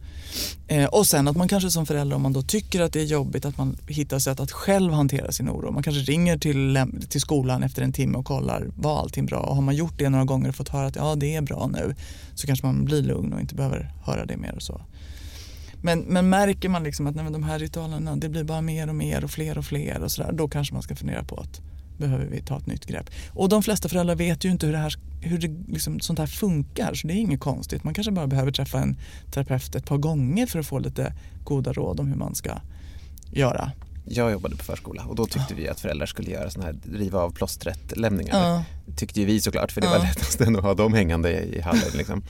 Eh, 0.68 0.86
och 0.86 1.08
sen 1.08 1.28
att 1.28 1.38
man 1.38 1.48
kanske 1.48 1.70
som 1.70 1.86
förälder 1.86 2.16
om 2.16 2.22
man 2.22 2.34
då 2.34 2.42
tycker 2.42 2.82
att 2.82 2.94
det 2.94 3.02
är 3.02 3.06
jobbigt 3.06 3.46
att 3.46 3.58
man 3.58 3.78
hittar 3.88 4.20
sätt 4.20 4.40
att 4.40 4.52
själv 4.52 4.94
hantera 4.94 5.32
sin 5.32 5.50
oro. 5.50 5.72
Man 5.72 5.84
kanske 5.84 6.12
ringer 6.12 6.38
till, 6.38 6.86
till 7.10 7.22
skolan 7.22 7.64
efter 7.64 7.82
en 7.82 7.94
timme 7.94 8.18
och 8.18 8.26
kollar 8.26 8.68
var 8.76 9.00
allting 9.00 9.26
bra 9.26 9.40
och 9.40 9.56
har 9.56 9.62
man 9.62 9.76
gjort 9.76 9.98
det 9.98 10.10
några 10.10 10.26
gånger 10.26 10.50
och 10.50 10.56
fått 10.56 10.70
höra 10.70 10.88
att 10.88 10.96
ja 10.96 11.16
det 11.16 11.36
är 11.36 11.42
bra 11.42 11.68
nu 11.68 11.96
så 12.36 12.48
kanske 12.48 12.66
man 12.66 12.86
blir 12.86 13.02
lugn 13.02 13.34
och 13.34 13.42
inte 13.42 13.56
behöver 13.56 13.94
höra 14.04 14.26
det 14.26 14.38
mer 14.38 14.56
och 14.56 14.64
så. 14.64 14.82
Men, 15.82 16.00
men 16.00 16.30
märker 16.30 16.70
man 16.70 16.84
liksom 16.84 17.08
att 17.08 17.16
nej, 17.16 17.32
de 17.32 17.44
här 17.44 17.60
ritualerna 17.60 18.16
det 18.16 18.30
blir 18.30 18.44
bara 18.44 18.62
mer 18.62 18.90
och 18.90 18.96
mer 18.96 19.24
och 19.24 19.32
fler 19.32 19.58
och 19.58 19.66
fler 19.66 20.04
och 20.04 20.12
sådär 20.12 20.32
då 20.32 20.48
kanske 20.48 20.74
man 20.74 20.84
ska 20.84 20.96
fundera 20.96 21.24
på 21.24 21.36
att 21.36 21.62
behöver 22.00 22.26
vi 22.26 22.42
ta 22.42 22.58
ett 22.58 22.66
nytt 22.68 22.86
grepp. 22.86 23.10
Och 23.34 23.50
de 23.50 23.64
flesta 23.64 23.90
föräldrar 23.90 24.16
vet 24.16 24.46
ju 24.46 24.52
inte 24.52 24.66
hur, 24.66 24.74
det 24.74 24.80
här, 24.80 24.94
hur 25.22 25.38
det, 25.38 25.72
liksom, 25.74 26.00
sånt 26.00 26.20
här 26.20 26.28
funkar 26.28 26.94
så 26.94 27.08
det 27.08 27.14
är 27.14 27.18
inget 27.18 27.40
konstigt. 27.40 27.84
Man 27.84 27.94
kanske 27.94 28.12
bara 28.12 28.28
behöver 28.28 28.52
träffa 28.52 28.80
en 28.80 28.98
terapeut 29.32 29.76
ett 29.76 29.86
par 29.86 29.98
gånger 29.98 30.46
för 30.46 30.60
att 30.60 30.66
få 30.68 30.80
lite 30.80 31.14
goda 31.44 31.74
råd 31.74 32.00
om 32.00 32.08
hur 32.08 32.16
man 32.16 32.36
ska 32.36 32.52
göra. 33.32 33.72
Jag 34.12 34.32
jobbade 34.32 34.56
på 34.56 34.64
förskola 34.64 35.04
och 35.04 35.16
då 35.16 35.26
tyckte 35.26 35.54
vi 35.54 35.68
att 35.68 35.80
föräldrar 35.80 36.06
skulle 36.06 36.32
göra 36.32 36.50
såna 36.50 36.66
här 36.66 36.76
riva 36.94 37.20
av 37.20 37.32
plåstret-lämningar. 37.32 38.36
Ja. 38.50 38.64
Tyckte 38.96 39.20
ju 39.20 39.26
vi 39.26 39.42
såklart 39.42 39.72
för 39.72 39.82
det 39.82 39.88
var 39.88 39.96
Ja. 39.96 40.02
lättast 40.04 40.42
att 40.42 40.64
ha 40.64 40.74
dem 40.74 40.94
hängande 40.94 41.32
i 41.32 41.62
hallen. 41.62 41.82
Liksom. 41.98 42.24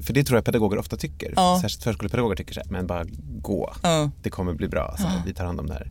för 0.00 0.12
det 0.12 0.24
tror 0.24 0.36
jag 0.36 0.44
pedagoger 0.44 0.78
ofta 0.78 0.96
tycker. 0.96 1.32
Ja. 1.36 1.58
Särskilt 1.62 1.82
förskolepedagoger 1.84 2.36
tycker 2.36 2.54
så 2.54 2.60
här, 2.60 2.70
men 2.70 2.86
bara 2.86 3.04
gå. 3.40 3.74
Ja. 3.82 4.10
Det 4.22 4.30
kommer 4.30 4.54
bli 4.54 4.68
bra, 4.68 4.94
så 4.98 5.04
vi 5.26 5.34
tar 5.34 5.44
hand 5.44 5.60
om 5.60 5.66
det 5.66 5.74
här. 5.74 5.90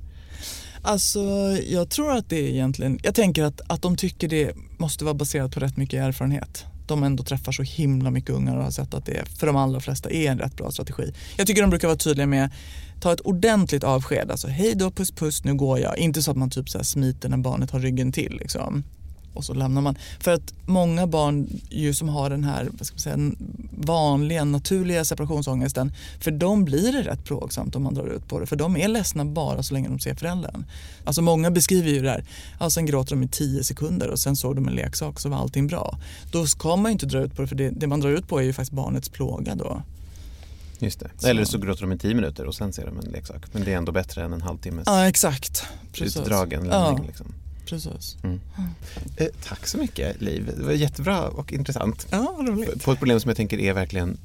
Alltså, 0.88 1.20
jag 1.68 1.90
tror 1.90 2.12
att 2.12 2.30
det 2.30 2.40
är 2.40 2.50
egentligen, 2.50 3.00
jag 3.04 3.16
tänker 3.16 3.44
att, 3.44 3.62
att 3.68 3.82
de 3.82 3.98
tycker 3.98 4.28
det 4.28 4.56
måste 4.78 5.04
vara 5.06 5.14
baserat 5.14 5.54
på 5.54 5.60
rätt 5.60 5.78
mycket 5.78 6.02
erfarenhet. 6.02 6.66
De 6.88 7.04
ändå 7.04 7.24
träffar 7.24 7.52
så 7.52 7.64
himla 7.64 8.12
mycket 8.12 8.30
ungar 8.30 8.58
och 8.58 8.64
har 8.64 8.72
sett 8.72 8.94
att 8.94 9.06
det 9.06 9.26
för 9.40 9.48
de 9.48 9.56
allra 9.56 9.80
flesta 9.80 10.10
är 10.10 10.32
en 10.32 10.40
rätt 10.40 10.58
bra 10.58 10.72
strategi. 10.72 11.14
Jag 11.38 11.48
tycker 11.48 11.62
de 11.62 11.70
brukar 11.70 11.88
vara 11.88 11.98
tydliga 11.98 12.28
med 12.28 12.50
ta 13.02 13.14
ett 13.14 13.22
ordentligt 13.22 13.84
avsked, 13.84 14.32
alltså 14.32 14.48
hej 14.48 14.76
då 14.76 14.92
puss 14.92 15.12
puss 15.12 15.44
nu 15.44 15.54
går 15.54 15.80
jag. 15.80 15.98
Inte 15.98 16.22
så 16.22 16.32
att 16.32 16.38
man 16.38 16.50
typ 16.50 16.70
så 16.70 16.78
här 16.78 16.86
smiter 16.86 17.30
när 17.30 17.38
barnet 17.38 17.72
har 17.72 17.80
ryggen 17.80 18.12
till 18.12 18.38
liksom. 18.40 18.84
Och 19.36 19.46
så 19.46 19.54
lämnar 19.54 19.82
man. 19.82 19.96
För 20.20 20.34
att 20.34 20.54
många 20.66 21.08
barn 21.08 21.48
ju 21.70 21.94
som 21.94 22.10
har 22.10 22.30
den 22.30 22.44
här 22.44 22.68
vad 22.72 22.88
ska 22.88 22.94
man 22.94 23.00
säga, 23.00 23.32
vanliga 23.78 24.44
naturliga 24.44 25.06
separationsångesten 25.06 25.92
för 26.20 26.32
dem 26.32 26.66
blir 26.66 26.92
det 26.94 27.02
rätt 27.02 27.24
plågsamt 27.24 27.76
om 27.76 27.84
man 27.84 27.94
drar 27.94 28.08
ut 28.08 28.28
på 28.28 28.40
det. 28.40 28.46
För 28.46 28.56
de 28.56 28.78
är 28.78 28.88
ledsna 28.88 29.26
bara 29.26 29.64
så 29.64 29.74
länge 29.74 29.88
de 29.88 30.00
ser 30.00 30.16
föräldern. 30.16 30.66
Alltså 31.06 31.22
många 31.22 31.52
beskriver 31.52 31.90
ju 31.90 32.02
det 32.02 32.10
här, 32.10 32.24
ja, 32.60 32.70
sen 32.70 32.86
gråter 32.86 33.16
de 33.16 33.24
i 33.24 33.28
tio 33.28 33.64
sekunder 33.64 34.10
och 34.10 34.20
sen 34.20 34.36
såg 34.36 34.56
de 34.56 34.68
en 34.68 34.74
leksak 34.74 35.20
så 35.20 35.30
var 35.30 35.38
allting 35.38 35.68
bra. 35.68 35.98
Då 36.32 36.48
ska 36.48 36.76
man 36.76 36.92
ju 36.92 36.94
inte 36.94 37.06
dra 37.06 37.20
ut 37.20 37.36
på 37.36 37.42
det 37.42 37.48
för 37.48 37.56
det, 37.56 37.70
det 37.70 37.88
man 37.88 38.00
drar 38.00 38.10
ut 38.10 38.28
på 38.28 38.40
är 38.40 38.44
ju 38.44 38.54
faktiskt 38.54 38.72
barnets 38.72 39.10
plåga 39.10 39.56
då. 39.56 39.82
Just 40.80 41.00
det. 41.00 41.10
Så. 41.18 41.28
Eller 41.28 41.46
så 41.46 41.58
gråter 41.58 41.82
de 41.82 41.92
i 41.92 41.98
tio 41.98 42.16
minuter 42.16 42.46
och 42.46 42.56
sen 42.56 42.74
ser 42.74 42.86
de 42.86 43.00
en 43.00 43.12
leksak. 43.12 43.42
Men 43.52 43.64
det 43.64 43.74
är 43.74 43.78
ändå 43.78 43.92
bättre 43.92 44.24
än 44.24 44.34
en 44.34 44.42
halvtimmes 44.42 44.84
Ja 44.86 45.08
exakt. 45.08 45.64
Precis. 45.94 46.18
utdragen 46.18 46.66
Ja, 46.66 46.90
lämning. 46.90 47.08
Liksom. 47.08 47.34
Precis. 47.66 48.18
Eh, 49.18 49.28
tack 49.48 49.68
så 49.68 49.78
mycket 49.78 50.22
Liv. 50.22 50.52
Det 50.58 50.64
var 50.64 50.72
jättebra 50.72 51.28
och 51.28 51.54
intressant. 51.54 52.08
Ja, 52.12 52.36
roligt. 52.40 52.84
På 52.84 52.92
ett 52.92 52.98
problem 53.00 53.20
som 53.20 53.30
jag 53.30 53.38
tänker 53.38 53.60
är 53.60 53.74
verkligen 53.74 54.18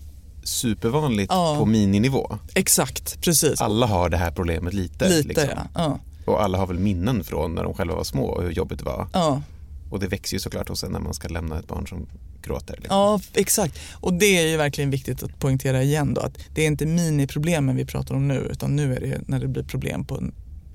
supervanligt 0.44 1.30
Ja. 1.32 1.56
på 1.58 1.66
mininivå. 1.66 2.38
Exakt, 2.54 3.20
precis. 3.20 3.60
Alla 3.60 3.86
har 3.86 4.08
det 4.08 4.16
här 4.16 4.30
problemet 4.30 4.74
lite. 4.74 5.08
Lite 5.08 5.28
liksom. 5.28 5.48
ja. 5.54 5.66
ja. 5.74 5.98
Och 6.24 6.42
alla 6.42 6.58
har 6.58 6.66
väl 6.66 6.78
minnen 6.78 7.24
från 7.24 7.54
när 7.54 7.62
de 7.64 7.74
själva 7.74 7.94
var 7.94 8.04
små 8.04 8.24
och 8.24 8.42
hur 8.42 8.50
jobbigt 8.50 8.78
det 8.78 8.84
var. 8.84 9.06
ja. 9.12 9.42
Och 9.90 10.00
det 10.00 10.06
växer 10.06 10.34
ju 10.36 10.40
såklart 10.40 10.68
hos 10.68 10.84
en 10.84 10.92
när 10.92 11.00
man 11.00 11.14
ska 11.14 11.28
lämna 11.28 11.58
ett 11.58 11.66
barn 11.68 11.86
som 11.86 12.06
gråter. 12.42 12.74
Liksom. 12.76 12.96
Ja, 12.96 13.20
exakt. 13.34 13.78
Och 13.92 14.14
det 14.14 14.38
är 14.38 14.46
ju 14.48 14.56
verkligen 14.56 14.90
viktigt 14.90 15.22
att 15.22 15.38
poängtera 15.38 15.82
igen 15.82 16.14
då 16.14 16.20
att 16.20 16.38
det 16.54 16.62
är 16.62 16.66
inte 16.66 16.86
miniproblemen 16.86 17.76
vi 17.76 17.84
pratar 17.84 18.14
om 18.14 18.28
nu 18.28 18.48
utan 18.52 18.76
nu 18.76 18.94
är 18.94 19.00
det 19.00 19.20
när 19.26 19.40
det 19.40 19.48
blir 19.48 19.62
problem 19.62 20.04
på 20.04 20.22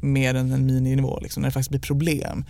mer 0.06 0.36
än 0.36 0.52
en 0.52 0.65
mininivå, 0.65 1.20
liksom, 1.22 1.41
när 1.41 1.50
det 1.50 1.54
faktiskt 1.54 1.70
blir 1.70 1.80
problem. 1.80 2.46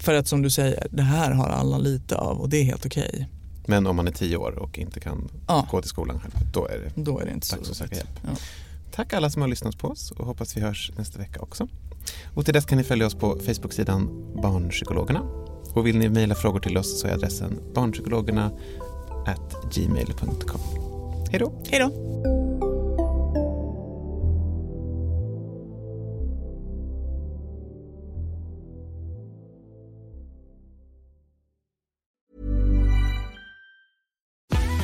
För 0.00 0.14
att 0.14 0.28
som 0.28 0.42
du 0.42 0.50
säger, 0.50 0.86
det 0.90 1.02
här 1.02 1.30
har 1.30 1.48
alla 1.48 1.78
lite 1.78 2.16
av 2.16 2.40
och 2.40 2.48
det 2.48 2.56
är 2.56 2.64
helt 2.64 2.86
okej. 2.86 3.28
Men 3.66 3.86
om 3.86 3.96
man 3.96 4.08
är 4.08 4.12
tio 4.12 4.36
år 4.36 4.52
och 4.58 4.78
inte 4.78 5.00
kan 5.00 5.28
Ja. 5.46 5.66
gå 5.70 5.80
till 5.80 5.88
skolan 5.90 6.20
själv, 6.20 6.32
då 6.52 6.66
är 6.66 6.78
det 6.78 7.02
Då 7.02 7.20
är 7.20 7.26
det 7.26 7.32
inte 7.32 7.46
så 7.46 7.56
dags 7.56 7.70
att 7.70 7.76
söka 7.76 7.96
hjälp. 7.96 8.20
Ja. 8.22 8.30
Tack 8.92 9.12
alla 9.12 9.30
som 9.30 9.42
har 9.42 9.48
lyssnat 9.48 9.78
på 9.78 9.88
oss 9.88 10.10
och 10.10 10.26
hoppas 10.26 10.56
vi 10.56 10.60
hörs 10.60 10.92
nästa 10.96 11.18
vecka 11.18 11.40
också. 11.40 11.68
Och 12.34 12.44
till 12.44 12.54
dess 12.54 12.64
kan 12.64 12.78
ni 12.78 12.84
följa 12.84 13.06
oss 13.06 13.14
på 13.14 13.38
Facebook-sidan 13.46 14.26
Barnpsykologerna. 14.42 15.20
Och 15.74 15.86
vill 15.86 15.98
ni 15.98 16.08
mejla 16.08 16.34
frågor 16.34 16.60
till 16.60 16.76
oss 16.78 17.00
så 17.00 17.06
är 17.06 17.12
adressen 17.12 17.58
barnpsykologerna 17.74 18.50
gmail.com. 19.74 20.60
Hej 21.30 21.38
då! 21.40 21.52
Hej 21.70 21.80
då! 21.80 22.39